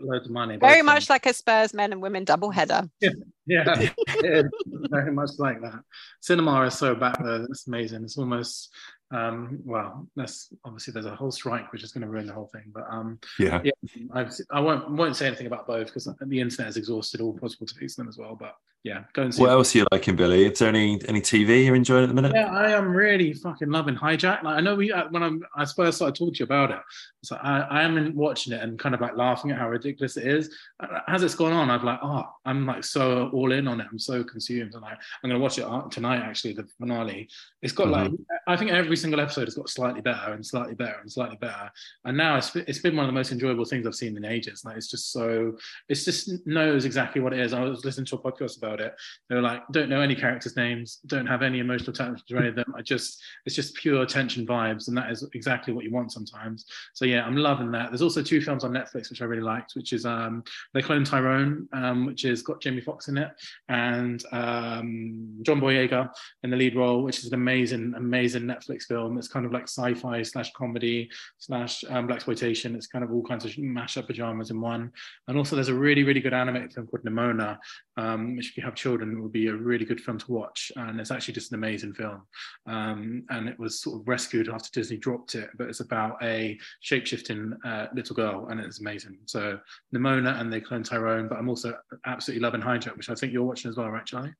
[0.00, 0.56] loads of money.
[0.56, 2.88] Very much like a Spurs men and women double header.
[3.46, 3.90] Yeah, yeah,
[4.22, 4.42] yeah,
[4.88, 5.80] very much like that.
[6.22, 7.42] Cinema is so back there.
[7.42, 8.02] It's amazing.
[8.02, 8.74] It's almost
[9.10, 12.48] um, well, that's obviously there's a whole strike which is going to ruin the whole
[12.54, 12.72] thing.
[12.72, 13.72] But um, yeah, yeah
[14.14, 17.66] I've, I won't won't say anything about both because the internet has exhausted all possible
[17.66, 18.34] takes them as well.
[18.34, 18.54] But
[18.84, 19.40] yeah, go and see.
[19.40, 19.56] What them.
[19.56, 20.44] else are you liking, Billie?
[20.44, 22.32] Is there any any TV you're enjoying at the minute?
[22.34, 24.42] Yeah, I am really fucking loving Hijack.
[24.42, 26.80] Like I know we uh, when I'm I first started talking to you about it,
[27.22, 30.26] so I, I am watching it and kind of like laughing at how ridiculous it
[30.26, 30.54] is.
[30.80, 33.86] Uh, as it's gone on, I've like oh I'm like so all in on it.
[33.90, 36.20] I'm so consumed, and like I'm gonna watch it uh, tonight.
[36.20, 37.30] Actually, the finale.
[37.62, 38.12] It's got mm-hmm.
[38.12, 41.36] like I think every single episode has got slightly better and slightly better and slightly
[41.36, 41.70] better.
[42.04, 44.64] And now it's, it's been one of the most enjoyable things I've seen in ages.
[44.64, 45.56] Like it's just so,
[45.88, 47.52] it's just knows exactly what it is.
[47.52, 48.94] I was listening to a podcast about it.
[49.28, 52.48] They were like, don't know any characters' names, don't have any emotional attachment to any
[52.48, 52.72] of them.
[52.76, 54.88] I just, it's just pure tension vibes.
[54.88, 56.66] And that is exactly what you want sometimes.
[56.92, 57.90] So yeah, I'm loving that.
[57.90, 60.42] There's also two films on Netflix, which I really liked, which is um,
[60.72, 63.30] They Clone Tyrone, um, which has got Jamie Foxx in it
[63.68, 66.10] and um, John Boyega
[66.42, 69.18] in the lead role, which is an amazing, amazing Netflix film.
[69.18, 72.74] It's kind of like sci-fi slash comedy slash um, blaxploitation.
[72.74, 74.90] It's kind of all kinds of mashup pajamas in one.
[75.28, 77.58] And also, there's a really really good animated film called Nimona,
[77.96, 80.72] um, which if you have children it would be a really good film to watch.
[80.76, 82.22] And it's actually just an amazing film.
[82.66, 86.58] Um, and it was sort of rescued after Disney dropped it, but it's about a
[86.84, 89.18] shapeshifting uh, little girl, and it's amazing.
[89.26, 89.58] So
[89.94, 91.74] Nimona and they clone Tyrone, but I'm also
[92.06, 94.34] absolutely loving Hijack, which I think you're watching as well, right, Charlie?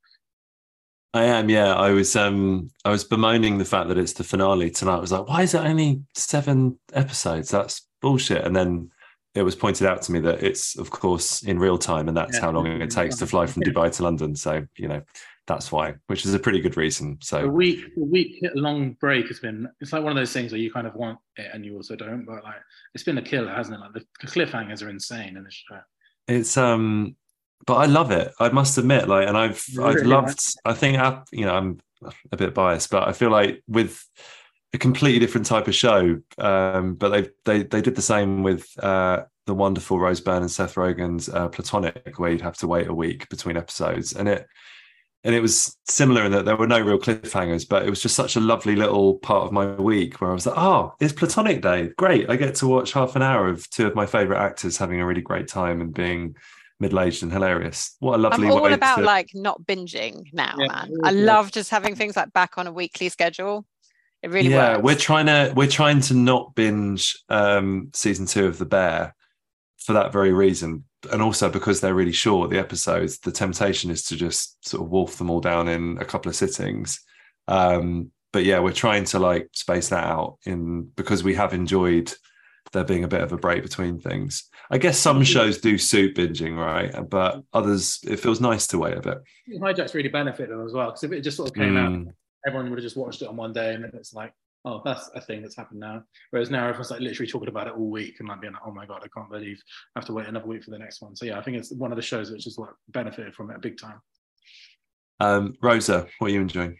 [1.15, 1.75] I am, yeah.
[1.75, 4.97] I was um I was bemoaning the fact that it's the finale tonight.
[4.97, 7.51] I was like, why is it only seven episodes?
[7.51, 8.45] That's bullshit.
[8.45, 8.91] And then
[9.35, 12.37] it was pointed out to me that it's of course in real time and that's
[12.37, 12.43] yeah.
[12.43, 14.37] how long it takes to fly from Dubai to London.
[14.37, 15.03] So, you know,
[15.47, 17.19] that's why, which is a pretty good reason.
[17.21, 20.53] So a week a week long break has been it's like one of those things
[20.53, 22.61] where you kind of want it and you also don't, but like
[22.95, 23.81] it's been a killer, hasn't it?
[23.81, 25.81] Like the cliffhangers are insane in the show.
[26.29, 27.17] It's um
[27.67, 28.33] but I love it.
[28.39, 30.41] I must admit, like, and I've really I've loved.
[30.65, 30.99] I think
[31.33, 31.81] you know I'm
[32.31, 34.05] a bit biased, but I feel like with
[34.75, 36.21] a completely different type of show.
[36.37, 40.51] Um, but they they they did the same with uh, the wonderful Rose Byrne and
[40.51, 44.47] Seth Rogen's uh, Platonic, where you'd have to wait a week between episodes, and it
[45.23, 48.15] and it was similar in that there were no real cliffhangers, but it was just
[48.15, 51.63] such a lovely little part of my week where I was like, oh, it's Platonic
[51.63, 52.29] Day, great!
[52.29, 55.07] I get to watch half an hour of two of my favorite actors having a
[55.07, 56.37] really great time and being
[56.81, 57.97] middle-aged and hilarious.
[58.01, 59.03] What a lovely I'm all way about to...
[59.03, 60.93] like not binging now, yeah, man.
[61.05, 63.65] I love just having things like back on a weekly schedule.
[64.25, 64.83] It really yeah, works.
[64.85, 69.15] we're trying to we're trying to not binge um season two of The Bear
[69.77, 70.85] for that very reason.
[71.13, 74.89] And also because they're really short, the episodes, the temptation is to just sort of
[74.89, 77.03] wolf them all down in a couple of sittings.
[77.49, 82.11] Um, but yeah, we're trying to like space that out in because we have enjoyed
[82.73, 84.49] there being a bit of a break between things.
[84.71, 86.95] I guess some shows do suit binging, right?
[87.11, 89.19] But others, it feels nice to wait a bit.
[89.61, 92.09] Hijack's really benefited them as well because if it just sort of came mm.
[92.09, 92.15] out,
[92.47, 94.33] everyone would have just watched it on one day, and then it's like,
[94.65, 96.03] oh, that's a thing that's happened now.
[96.31, 98.73] Whereas now everyone's like literally talking about it all week and like being like, oh
[98.73, 99.63] my god, I can't believe
[99.95, 101.15] I have to wait another week for the next one.
[101.15, 103.61] So yeah, I think it's one of the shows which has like benefited from it
[103.61, 104.01] big time.
[105.21, 106.77] Um, Rosa, what are you enjoying?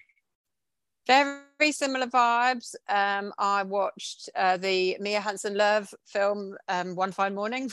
[1.07, 2.75] Very similar vibes.
[2.89, 7.71] Um, I watched uh, the Mia Hansen-Løve film um, One Fine Morning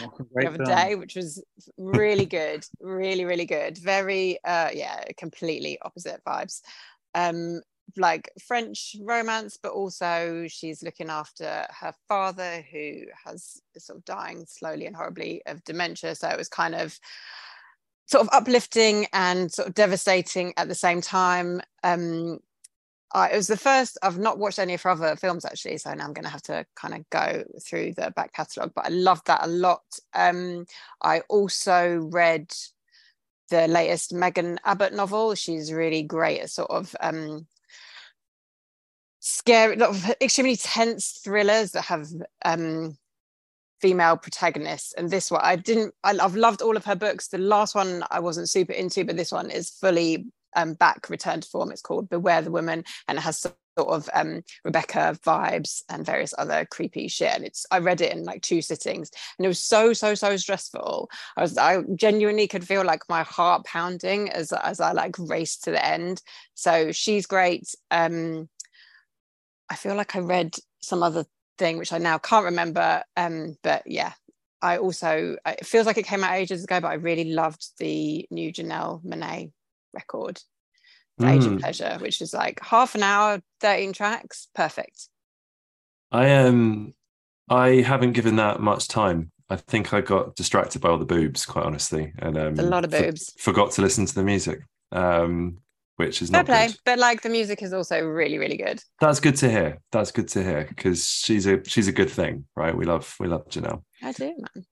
[0.00, 0.76] oh, the other film.
[0.76, 1.42] day, which was
[1.76, 3.76] really good, really, really good.
[3.78, 6.62] Very, uh, yeah, completely opposite vibes.
[7.14, 7.60] Um,
[7.96, 14.46] like French romance, but also she's looking after her father who has sort of dying
[14.46, 16.14] slowly and horribly of dementia.
[16.14, 16.98] So it was kind of
[18.06, 21.60] sort of uplifting and sort of devastating at the same time.
[21.82, 22.38] Um,
[23.14, 26.04] it was the first I've not watched any of her other films actually, so now
[26.04, 28.72] I'm going to have to kind of go through the back catalogue.
[28.74, 29.84] But I loved that a lot.
[30.14, 30.66] Um,
[31.02, 32.50] I also read
[33.52, 35.34] the latest Megan Abbott novel.
[35.34, 37.46] She's really great at sort of um,
[39.20, 42.08] scary, lot of extremely tense thrillers that have
[42.44, 42.96] um,
[43.80, 44.94] female protagonists.
[44.94, 45.94] And this one, I didn't.
[46.02, 47.28] I, have loved all of her books.
[47.28, 50.26] The last one I wasn't super into, but this one is fully
[50.56, 51.70] um, back returned to form.
[51.70, 53.46] It's called Beware the Woman, and it has
[53.78, 57.34] sort of um, Rebecca vibes and various other creepy shit.
[57.34, 60.36] And it's I read it in like two sittings, and it was so so so
[60.36, 61.10] stressful.
[61.36, 65.64] I was I genuinely could feel like my heart pounding as as I like raced
[65.64, 66.20] to the end.
[66.54, 67.74] So she's great.
[67.90, 68.48] Um,
[69.70, 71.24] I feel like I read some other
[71.58, 73.02] thing which I now can't remember.
[73.16, 74.12] Um, but yeah,
[74.60, 78.26] I also it feels like it came out ages ago, but I really loved the
[78.30, 79.52] new Janelle Monáe
[79.92, 80.40] record,
[81.20, 81.30] mm.
[81.30, 81.58] Age of hmm.
[81.58, 84.48] Pleasure, which is like half an hour, 13 tracks.
[84.54, 85.08] Perfect.
[86.10, 86.94] I am um,
[87.48, 89.30] I haven't given that much time.
[89.50, 92.12] I think I got distracted by all the boobs, quite honestly.
[92.18, 93.34] And um, a lot of boobs.
[93.38, 94.60] forgot to listen to the music.
[94.90, 95.58] Um,
[95.96, 96.76] which is Fair not play, good.
[96.86, 98.82] but like the music is also really, really good.
[99.00, 99.78] That's good to hear.
[99.92, 102.74] That's good to hear because she's a she's a good thing, right?
[102.74, 103.82] We love we love Janelle.
[104.02, 104.64] I do, man.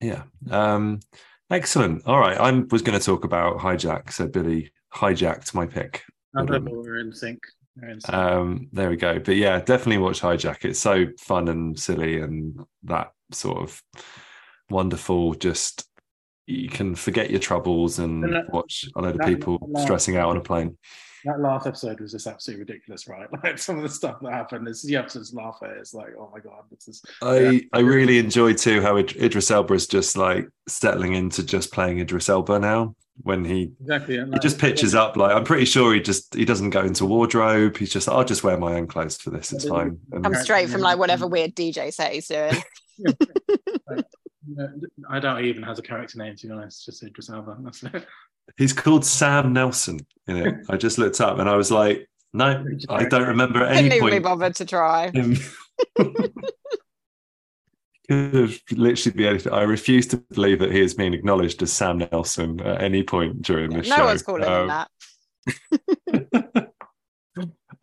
[0.00, 0.22] Yeah.
[0.50, 1.00] Um,
[1.50, 2.06] Excellent.
[2.06, 2.38] All right.
[2.38, 4.12] I was going to talk about hijack.
[4.12, 6.02] So Billie hijacked my pick.
[6.34, 7.40] we're in sync.
[8.08, 9.18] Um, there we go.
[9.18, 10.64] But yeah, definitely watch Hijack.
[10.64, 13.82] It's so fun and silly and that sort of
[14.68, 15.34] wonderful.
[15.34, 15.88] Just
[16.46, 20.30] you can forget your troubles and, and that, watch a load of people stressing out
[20.30, 20.76] on a plane
[21.24, 23.28] that last episode was just absolutely ridiculous, right?
[23.42, 25.78] Like some of the stuff that happened, it's you have to just laugh at it.
[25.78, 27.02] It's like, oh my god, this is.
[27.22, 27.60] I yeah.
[27.72, 32.28] I really enjoyed too how Idris Elba is just like settling into just playing Idris
[32.28, 32.94] Elba now.
[33.22, 36.70] When he exactly he just pitches up like I'm pretty sure he just he doesn't
[36.70, 37.76] go into wardrobe.
[37.76, 39.52] He's just I'll just wear my own clothes for this.
[39.52, 39.98] It's fine.
[40.12, 42.54] And, I'm straight from like whatever weird DJ set he's doing.
[45.08, 46.86] I don't even has a character name to be honest.
[46.86, 47.58] Just Idris Elba.
[47.60, 48.06] That's it.
[48.56, 50.54] He's called Sam Nelson in it.
[50.68, 54.14] I just looked up and I was like, no, I don't remember any Didn't point.
[54.14, 55.12] Even bothered to try.
[58.10, 59.52] could have literally be anything.
[59.52, 63.42] I refuse to believe that he has been acknowledged as Sam Nelson at any point
[63.42, 64.02] during this no show.
[64.02, 64.86] No one's calling um,
[66.08, 66.72] him that.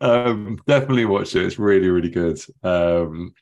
[0.02, 1.46] um, definitely watch it.
[1.46, 2.38] It's really, really good.
[2.62, 3.32] Um,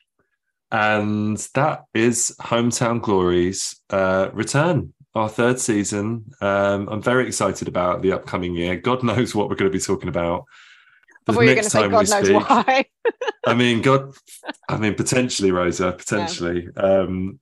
[0.71, 6.23] and that is Hometown Glory's uh, return our third season.
[6.39, 8.77] Um, I'm very excited about the upcoming year.
[8.77, 10.45] God knows what we're going to be talking about.
[11.27, 12.49] I thought you were going to say God knows speak.
[12.49, 12.85] why.
[13.45, 14.13] I mean, God,
[14.69, 16.69] I mean, potentially, Rosa, potentially.
[16.75, 16.81] Yeah.
[16.81, 17.39] Um,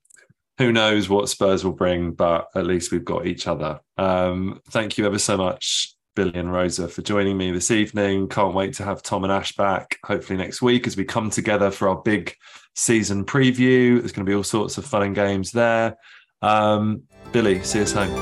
[0.57, 3.79] who knows what Spurs will bring, but at least we've got each other.
[3.97, 8.29] Um, thank you ever so much, Billie and Rosa, for joining me this evening.
[8.29, 11.71] Can't wait to have Tom and Ash back, hopefully next week, as we come together
[11.71, 12.33] for our big
[12.75, 13.99] season preview.
[13.99, 15.97] There's going to be all sorts of fun and games there.
[16.41, 17.03] Um,
[17.33, 18.13] Billie, see us home.